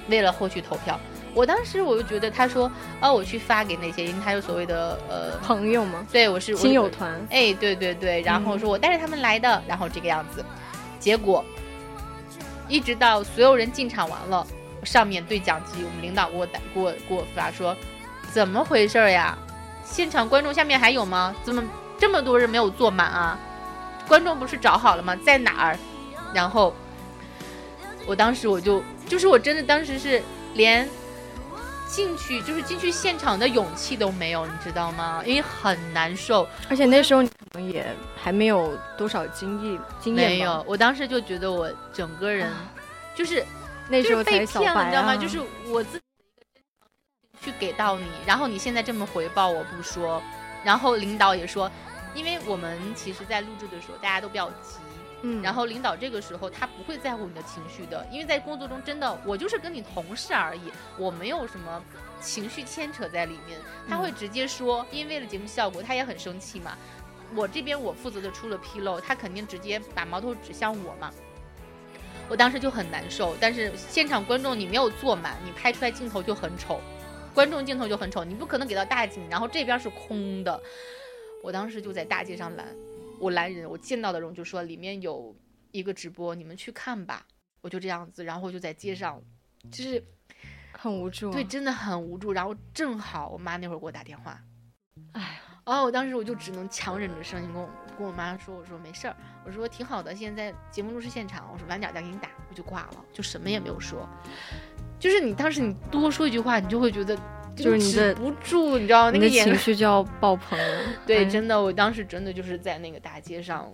[0.10, 1.00] 为了后续投票。
[1.36, 2.72] 我当时我就觉得他说，
[3.02, 6.04] 哦，我去发给那些，因为他有所谓的呃，朋友嘛？
[6.12, 7.14] 对我是亲友团。
[7.30, 10.44] 哎，对对对，然后嗯说我带着他们来的，然后这个样子，
[10.98, 11.44] 结果
[12.68, 14.46] 一直到所有人进场完了，
[14.84, 17.76] 上面对讲机，我们领导给我打给我给我发说，
[18.32, 19.38] 怎么回事呀？
[19.84, 21.36] 现场观众下面还有吗？
[21.44, 21.64] 怎么
[21.98, 23.40] 这么多人没有坐满啊？
[24.08, 25.16] 观众不是找好了吗？
[25.26, 25.78] 在哪儿？
[26.34, 26.74] 然后
[28.06, 30.22] 我当时我就就是我真的当时是
[30.54, 30.90] 连
[31.88, 35.24] 进去就是进去现场的勇气都没有，你知道吗？
[35.26, 36.48] 因为很难受。
[36.70, 42.52] 而且那时候你可能也还没有多少经历经验吧没有，我当时就觉得我整个人
[43.14, 43.46] 就是
[43.88, 45.16] 那时候就是被骗了，你知道吗？
[45.16, 46.04] 就是我自己
[47.42, 50.22] 去给到你，然后你现在这么回报我不说，
[50.64, 51.72] 然后领导也说，
[52.14, 54.80] 因为我们其实在录制的时候大家都比较急。
[55.28, 61.84] 嗯，然后领导这个时候他不会在乎你的情绪的，因为在工作中真的我就是跟你同事而已，我没有什么
[62.22, 63.60] 情绪牵扯在里面。
[63.90, 66.78] 他会直接说，因为为了节目效果，他也很生气嘛。
[67.36, 71.12] 我这边我负责的出了纰漏，他肯定直接把矛头指向我嘛。
[72.30, 76.80] 我当时就很难受，但是现场观众你没有坐满，你拍出来镜头就很丑，
[77.34, 80.62] 观众镜头就很丑，你不可能给到大景，然后这边是空的。
[81.42, 82.76] 我当时就在大街上拦，
[83.20, 85.36] 我拦人，我见到的人我就说里面有
[85.72, 87.26] 一个直播，你们去看吧。
[87.62, 89.20] 我就这样子，然后就在街上，
[89.72, 90.04] 就是
[90.72, 91.34] 很无助啊。
[91.34, 92.32] 对，真的很无助。
[92.32, 94.40] 然后正好我妈那会儿给我打电话，
[95.14, 104.08] 哎，哦，我当时我就只能强忍着声音跟我跟我妈说，我说没事儿，我说挺好的，现在节目录制现场，我说晚点再给你打，我就挂了，就什么也没有说。
[105.00, 107.18] 就是你当时你多说一句话，你就会觉得
[107.56, 109.46] 就是你的止不住，你知道那个眼。
[109.46, 110.82] 情绪就要爆棚了。
[111.08, 113.72] 对，哎真的，我当时真的就是在那个大街上，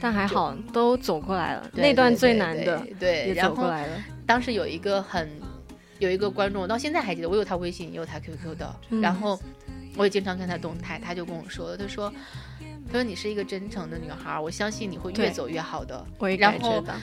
[0.00, 3.96] 但还好都走过来了，那段最难的对对也走过来了。
[4.26, 5.28] 当时有一个很
[5.98, 9.38] 有一个观众，我到现在还记得，我有他微信，也有他 QQ 的，嗯然后
[9.96, 12.12] 我也经常看他动态，他就跟我说，他说。
[12.86, 16.04] 他说你是一个真诚的女孩，我相信你会越走越好的。
[16.18, 16.94] 我也然后感觉到，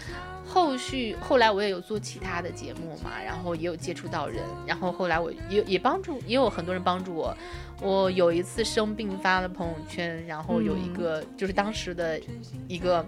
[0.47, 7.36] 后续后来我也有做其他的节目嘛，然后也有接触到人，然后后来我也也帮助，也有很多人帮助我。
[7.82, 12.19] 我有一次生病发了朋友圈，然后有一嗯个、就是当时的
[12.67, 13.03] 一个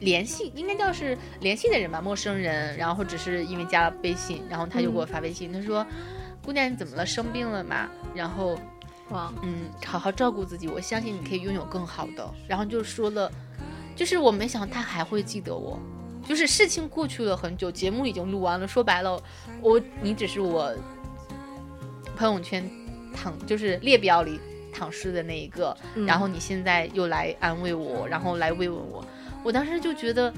[0.00, 5.86] 联系，应该叫是联系的人吧，陌生人，然后只是因为加了微信，然后他就给我发微信，他说
[6.44, 7.06] ：“姑娘你怎么了？
[7.06, 8.58] 生病了吗？”然后
[9.12, 12.34] 哇，嗯，好好照顾自己，我相信你可以拥有更好的。
[12.48, 13.30] 然后就说了，
[13.94, 15.78] 就是我没想到他还会记得我，
[16.26, 19.22] 就是事情过去了很久，节目已经录完了，说白了，
[19.60, 20.74] 我你只是我
[22.16, 22.68] 朋友圈
[23.14, 24.40] 躺就是列表里
[24.72, 29.04] 躺尸的那一个，嗯然后你现在又来安慰我，然后来慰问我，
[29.44, 30.32] 我当时就觉得，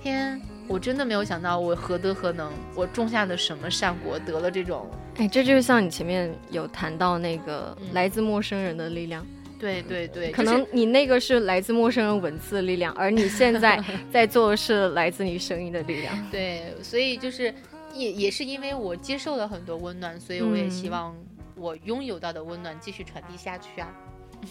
[0.00, 0.40] 天。
[0.66, 2.52] 我真的没有想到，我何德何能？
[2.74, 9.24] 我种下的什么善果，得了这种哎，这就是像你前面有谈到那个嗯来自陌生人的力量，
[9.60, 16.16] 对对对，可能你那个是来自陌生人文字的力量，而你 现在在做的是来自你声音的力量。
[16.30, 17.54] 对，所以就是
[17.92, 21.16] 也也是因为我接受了很多温暖，所以我也希嗯望
[21.54, 23.88] 我拥有到的温暖继续传递下去啊。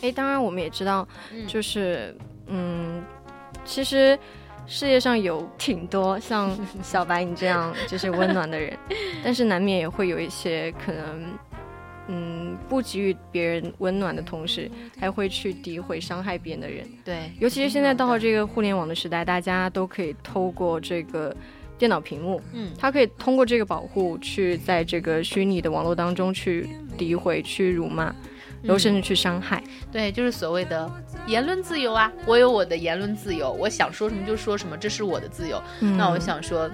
[0.02, 2.16] 哎，当然我们也知道，嗯就是
[2.48, 3.04] 嗯，
[3.66, 4.18] 其实
[4.66, 8.78] 世界上有挺多像小白你这样 就是温暖的人，
[9.24, 11.24] 但是难免也会有一些可能。
[12.10, 16.86] 嗯，不给予别人温暖的同时，还会去诋毁、伤害别人的人。
[17.06, 21.34] 对，尤其是现在到了这个互联网的时代，大家都可以透过这个
[21.78, 28.14] 电脑屏幕，嗯，它可以通过这个保护，去在这个虚拟的网络当中去诋毁、去辱骂，
[28.62, 29.64] 然后甚至去伤害。
[29.90, 30.92] 对，就是所谓的
[31.28, 35.62] 言论自由啊，我有我的言论自由，我想说什么就说什么，这是我的自由。
[35.80, 36.70] 嗯那我想说，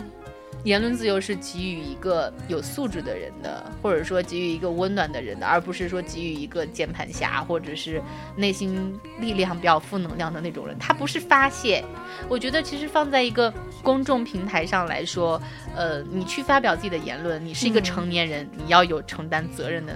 [0.64, 8.02] 言论自由是给予一个有素质的人的，或者说给予一个温暖的人的，而不是说给予一个键盘侠或者是
[8.36, 10.78] 内心力量比较负能量的那种人。
[10.80, 11.84] 他不是发泄，
[12.28, 15.42] 我觉得其实放在一个公众平台上来说，
[15.76, 19.94] 呃，你去发表自己的言论，你是一个嗯成年人，你要有承担责任的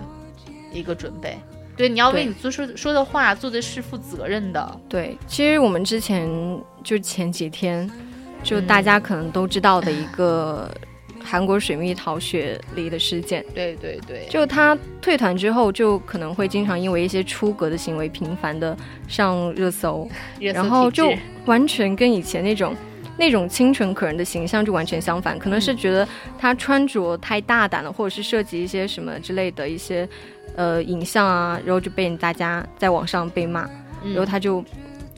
[0.71, 1.37] 一个准备。
[1.75, 4.79] 对，你要为你做说说的话、做的事负责任的。
[4.87, 6.29] 对，其实我们之前
[6.83, 7.89] 就前几天，
[8.43, 10.69] 就嗯大家可能都知道的一个
[11.23, 13.43] 韩国水蜜桃雪梨的事件。
[13.55, 20.07] 对对对，就他退团之后，就可能会经常因为一些出格的行为频繁的上热搜，
[20.39, 21.11] 热搜然后就
[21.45, 22.75] 完全跟以前那种
[23.17, 25.39] 那种清纯可人的形象就完全相反。
[25.39, 26.07] 可能是觉得
[26.37, 30.07] 他穿着太大胆了，或者是涉及一些什么之类的一些
[30.55, 33.61] 呃影像啊，然后就被大家在网上被骂，
[34.03, 34.63] 然后嗯他就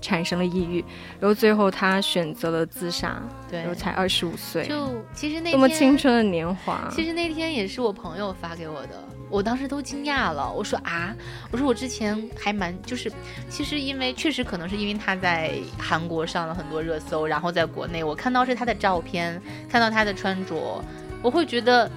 [0.01, 0.83] 产生了抑郁，
[1.19, 6.87] 然后最后他选择了自杀，对然后才二十五岁，就其实那多么青春的年华。
[6.91, 10.51] 其实那天也是我朋友发给我的，我当时都惊讶了。
[10.51, 11.15] 我说啊，
[11.49, 13.11] 我说我之前还蛮就是，
[13.49, 20.83] 其实因为确实可能是因为他在韩国上了很多热搜，然后在国内我看到是他的照片，看到他的穿着，
[21.23, 21.89] 我会觉得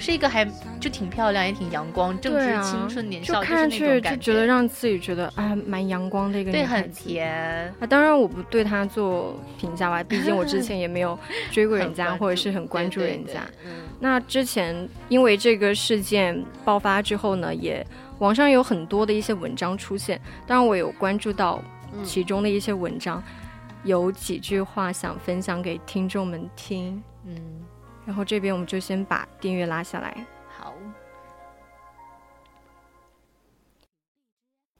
[0.00, 0.44] 是一个还
[0.80, 6.82] 就挺漂亮，也挺阳光、正值青春年少就少，看上去就觉得让自己觉得啊蛮阳光的一个对女孩子。
[6.82, 7.72] 很甜。
[7.78, 11.16] 啊，当然我不对她做评价吧，毕竟我之前也没有
[11.52, 13.50] 追过人家， 或者是很关注对对对人家。
[13.66, 13.70] 嗯
[14.02, 17.86] 那之前因为这个事件爆发之后呢，也
[18.18, 23.22] 网上有很多的一些文章出现，当然我有关注到嗯其中的一些文章，
[23.84, 27.02] 有几句话想分享给听众们听。
[27.26, 27.36] 嗯，
[28.06, 30.26] 然后这边我们就先把订阅拉下来。
[30.48, 30.74] 好，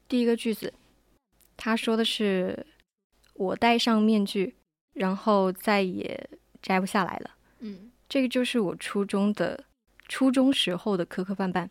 [0.07, 0.73] 第一个句子，
[1.55, 2.65] 他说的是
[3.35, 4.55] ：“我戴上面具，
[4.93, 6.29] 然后再也
[6.61, 9.63] 摘不下来了。”嗯这个就是我初中的
[10.09, 11.69] 初中时候的磕磕绊绊。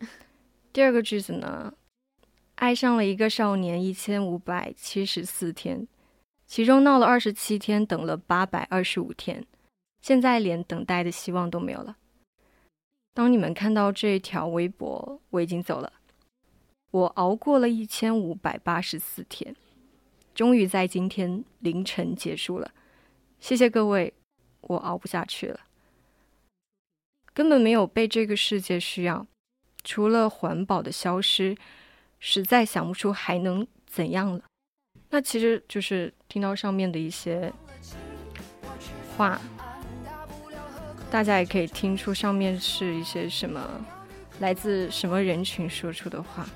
[0.72, 1.74] 第二个句子呢，
[2.54, 5.86] 爱上了一个少年一千五百七十四天，
[6.46, 9.44] 其中闹了二十七天，等了八百二十五天，
[10.02, 11.96] 现在连等待的希望都没有了。
[13.14, 15.92] 当你们看到这条微博，我已经走了。
[16.90, 19.54] 我熬过了一千五百八十四天，
[20.34, 22.70] 终于在今天凌晨结束了。
[23.40, 24.12] 谢谢各位，
[24.60, 25.60] 我熬不下去了。
[27.32, 29.26] 根本没有被这个世界需要，
[29.84, 31.56] 除了环保的消失，
[32.18, 34.42] 实在想不出还能怎样了。
[35.08, 37.52] 那其实就是听到上面的一些
[39.16, 39.40] 话，
[41.12, 43.60] 大家也可以听出上面是一些什么
[44.40, 46.48] 来自什么人群说出的话。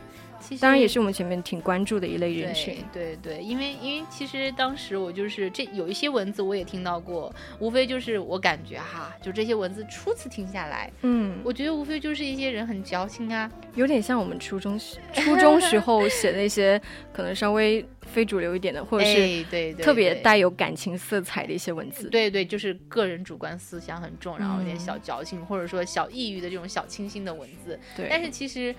[0.46, 2.76] 其实当然也是我们前面挺关注的一类人群。
[2.92, 16.80] 对对对，因为因为其实当时我就是这有一些文字我也听到过，无非就是我感觉哈，就这些文字初次听下来，嗯，我觉得无非就是一些人很矫情啊，有点像我们初中时初中时候写的那些
[17.12, 22.08] 可能稍微非主流一点的，或者是哎对对特别带有感情色彩的一些文字。
[22.08, 24.86] 对对，就是个人主观思想很重，然后有点嗯。
[24.86, 28.72] 小矫情，或者说小抑郁的这种小清新的文字，对，但是其实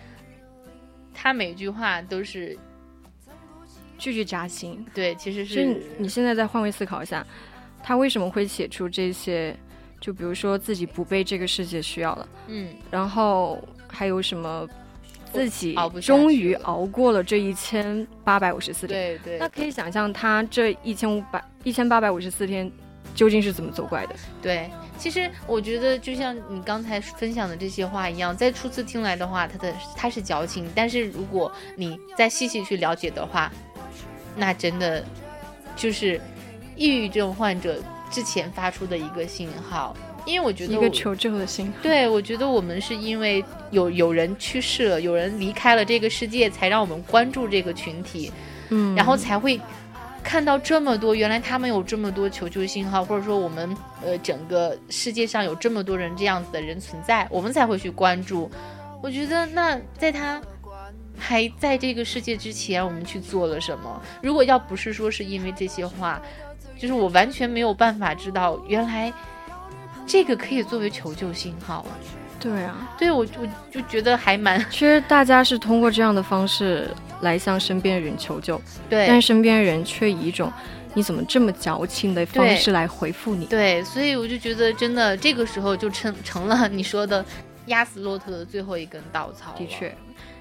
[1.20, 2.55] 他每句话都是
[3.97, 4.86] 句句扎心。
[4.93, 7.26] 对，其实所以你是你现在再换位思考一下，
[7.82, 9.57] 他为什么会写出这些？
[9.99, 14.70] 就比如说自己不被这个世界需要了，嗯然后还有什么
[15.34, 19.18] 自己终于熬过了这一千八百五十四天。
[19.18, 22.72] 对对那可以想象他这一千五百一千八百五十四天
[23.18, 24.15] 究竟是怎么走过来的？
[24.43, 33.51] 对，其实我觉得就像你刚才分享的这些话一样，在初次听来的话，他的他是矫情，但是如果你再细细去了解的话，
[34.36, 35.03] 那真的
[35.76, 36.22] 就是
[36.76, 39.97] 抑郁症患者之前发出的一个信号。
[40.28, 41.74] 因为我觉得我一个求救的心。
[41.82, 48.30] 对，我觉得我们是因为有有人去世了，有人离开了这个世界，才让我们关注这个群体，
[48.70, 49.57] 嗯，然后才会
[50.28, 53.73] 看到这么多，原来他们有这么多求救信号，或者说我们
[54.03, 58.51] 呃整个世界上有这么多人这样子的人存在，我们才会去关注。
[59.01, 60.41] 我觉得那在他
[61.17, 64.01] 还在这个世界之前，我们去做了什么？
[64.21, 66.21] 如果要不是说是因为这些话，
[66.78, 69.13] 就是我完全没有办法知道，原来
[70.05, 71.95] 这个可以作为求救信号啊。
[72.38, 80.51] 对啊，对我我就觉得还蛮其实大家是通过这样的方式来向身边人求救，对，但是身边人却以一种
[80.93, 83.45] 你怎么这么矫情的方式来回复你。
[83.45, 87.26] 对，所以我就觉得真的这个时候就成成了你说的
[87.68, 89.53] 压死骆驼的最后一根稻草。
[89.57, 89.93] 的确，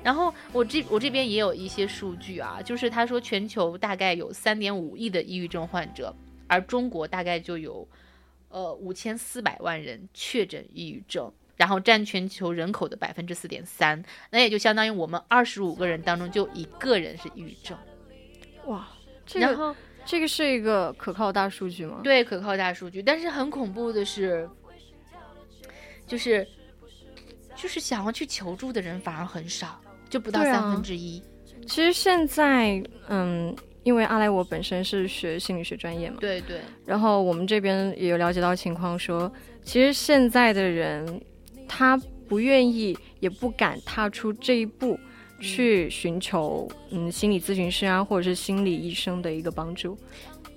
[0.03, 6.14] 然后我这我这边也有一些数据啊，就是他说全球大概有三点五亿的抑郁症患者，
[6.47, 7.87] 而中国大概就有
[8.49, 11.33] 呃五千四百万人确诊抑郁症。
[11.57, 17.76] 然后占全球人口的百分之四点三，那也就相当于我们二十五个人当中就一个人是抑郁症。
[18.66, 18.88] 哇，
[19.24, 22.00] 这个然后这个是一个可靠大数据吗？
[22.04, 24.48] 对可靠大数据，但是很恐怖的是，
[26.07, 26.46] 就是
[27.57, 29.80] 就是想要去求助的人反而很少，
[30.11, 31.22] 就不到三分之一。
[31.66, 39.32] 其实现在，嗯，因为阿莱我本身是学心理学专业嘛，对对然后我们这边也有了解到情况说，
[39.64, 41.20] 其实现在的人
[41.69, 41.97] 他
[42.29, 44.99] 不愿意也不敢踏出这一步。
[45.39, 49.95] 去寻求嗯心理咨询师啊，或者是心理医生的一个帮助。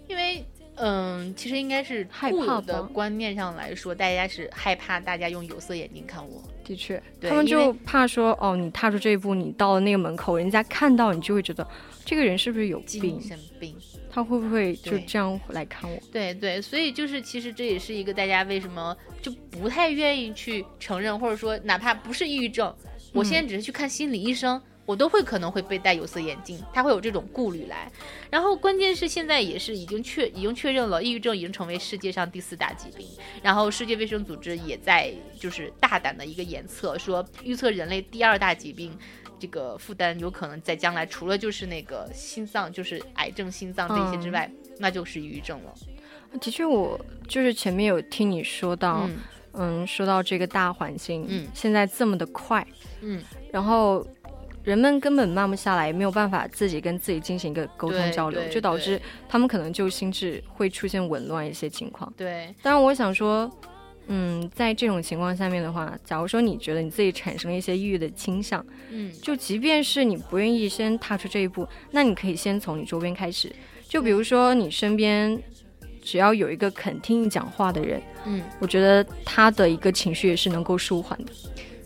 [0.07, 0.41] 因为
[0.75, 6.41] 嗯，其实应该是害怕的观念上来说，大家是害怕大家用有色眼镜看我。
[6.63, 11.67] 的确，他们就怕说哦，你踏出这一步，你到了那个门口，人家看到你就会觉得
[12.05, 13.21] 这个人是不是有精病？
[13.21, 13.75] 神病，
[14.11, 15.97] 他会不会就这样来看我？
[16.11, 22.75] 对对，所以就是其实这也是一个大家为什么就不太愿意去承认，或者说哪怕不是抑郁症，
[23.13, 27.91] 我现在只是去看心理医生，我都会可能会被戴有色眼镜，他会有这种顾虑来。
[28.31, 33.07] 然后关键是现在也是已经确已经确认了，抑郁症已经成为世界上第四大疾病。
[33.43, 38.91] 然后世界卫生组织也在就是大胆的一个检测，说预测人类第二大疾病。
[39.39, 44.33] 这个负担有可能在将来，除了就是那个心脏，就是癌症、心脏这些之嗯。
[44.33, 45.73] 外，那就是抑郁症了。
[46.39, 49.17] 的确，我就是前面有听你说到，嗯。
[49.51, 52.65] 嗯说到这个大环境，嗯现在这么的快，
[53.01, 53.19] 嗯，
[53.51, 54.05] 然后
[54.63, 62.13] 人们根本慢不下来，没有办法自己跟自己进行一个沟通交流，就导致他们可能就心智会出现紊乱一些情况。
[62.15, 63.51] 对，当然，我想说，
[64.11, 69.11] 嗯，在这种情况下面的话，假如说你觉得你自己产生了一些抑郁的倾向，嗯。
[69.21, 73.51] 就即便是你不愿意先踏出这一步，那你可以先从你周边开始，
[73.87, 75.39] 就比如说你身边
[76.01, 81.31] 只要有一个肯听你讲话的人，嗯，我觉得他的一个情绪也是能够舒缓的。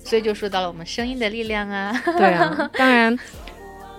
[0.06, 1.92] 所以就说到了我们声音的力量啊。
[2.06, 3.18] 对啊，当然，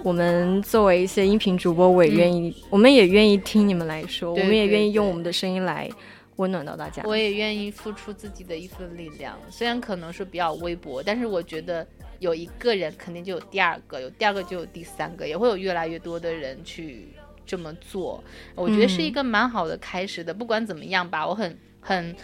[0.03, 5.91] 我们作为一些音频主播，我也愿意，我们也愿意听你们来说，我对们也愿意用我们的声音来
[6.37, 7.03] 温暖到大家。
[7.05, 11.87] 我也愿意付出自己的一份力量，虽然可能是比较微薄，但是我觉得
[12.19, 17.09] 有一个人肯定就有第二个，有第二个就有第三个，也会有越来越多的人去
[17.45, 18.23] 这么做。
[18.55, 20.33] 我觉得是一个蛮好的开始的。
[20.33, 22.15] 不管怎么样吧，我很很。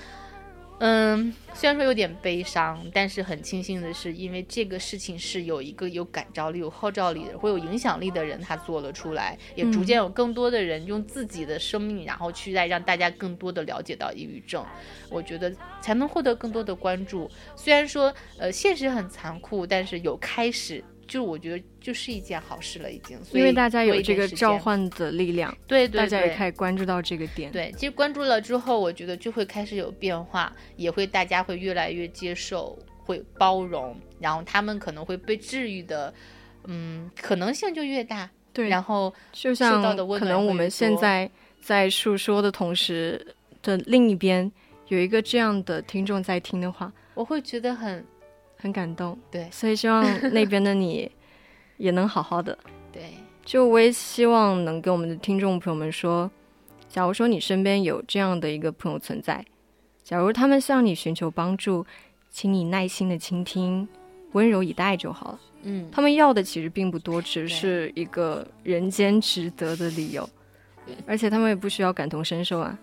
[0.82, 14.64] 嗯，虽然说有点悲伤，但是很庆幸的是，因为这个事情是有一个有感召力、有号召力的、会有影响力的人他做了出来，也逐渐有更多的人用自己的生命，然后去来让大家更多的了解到抑郁症。
[15.10, 17.30] 我觉得才能获得更多的关注。
[17.54, 23.18] 虽然说，呃，现实很残酷，但是有开始，就我觉得就是一件好事了，已经。
[23.32, 27.50] 因为大家有这个召唤的力量，对对对大家也开始关注到这个点。
[27.50, 36.14] 对，其实关注了之后，我觉得就会开始有变化，也会大家会越来越接受，会包容，然后他们可能会被治愈的，
[36.66, 38.30] 嗯，可能性就越大。
[38.52, 41.28] 对然后就像可能我们现在
[41.60, 44.50] 在述说的同时的另一边
[44.88, 48.04] 有一个这样的听众在听的话，我会觉得很
[48.60, 49.18] 很感动。
[49.30, 51.10] 对所以希望那边的你
[51.78, 52.56] 也能好好的。
[52.92, 53.14] 对，
[53.44, 56.30] 就我也希望能跟我们的听众朋友们说，
[56.88, 59.44] 假如说你身边有这样的一个朋友存在，
[60.02, 61.86] 假如他们向你寻求帮助，
[62.30, 63.88] 请你耐心的倾听，
[64.32, 65.40] 温柔以待就好了。
[65.62, 70.28] 嗯，他们要的其实并不多，只是一个人间值得的理由，
[71.06, 72.78] 而且他们也不需要感同身受啊，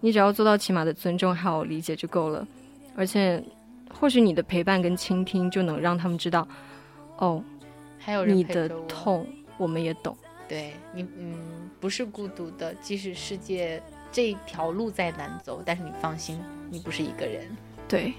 [0.00, 2.46] 你只要做到起码的尊重还有理解就够了。
[2.96, 3.42] 而且，
[3.92, 6.46] 或许你的陪伴跟倾听就能让他们知道，
[7.18, 7.42] 哦，
[7.98, 9.26] 还有你的痛
[9.56, 10.16] 我们也懂。
[10.48, 13.80] 对你，嗯，不是孤独的，即使世界
[14.10, 16.40] 这条路再难走，但是你放心，
[16.70, 17.46] 你不是一个人。
[17.86, 18.14] 对，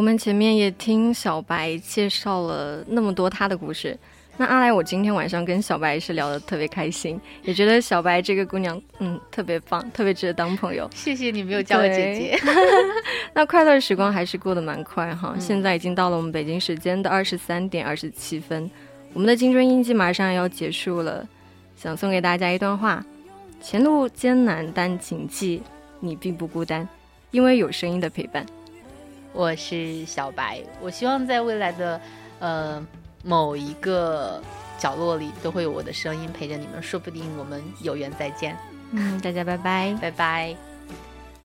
[0.00, 3.94] 我们前面也听小白介绍了那么多他的故事。
[4.38, 10.88] 那阿来，我今天晚上跟小白是聊得特别开心，也觉得小白这个姑娘，嗯，特别棒，特别值得当朋友。
[10.94, 12.40] 谢谢你没有叫我姐姐。
[13.34, 18.70] 那快乐时光还是过得蛮快哈，现在已经到了我们北京时间的二十三点二十七分，
[19.12, 21.28] 我们的青春印记马上要结束了，
[21.76, 23.04] 想送给大家一段话：
[23.60, 25.62] 前路艰难，但谨记
[26.00, 26.88] 你并不孤单，
[27.32, 28.46] 因为有声音的陪伴。
[29.32, 32.00] 我是小白，我希望在未来的，
[32.38, 32.86] 呃。
[33.22, 34.42] 某一个
[34.78, 38.56] 角落里都会有我的声音陪着你们，说不定我们有缘再见。
[38.92, 40.69] 嗯，大家拜拜，拜拜。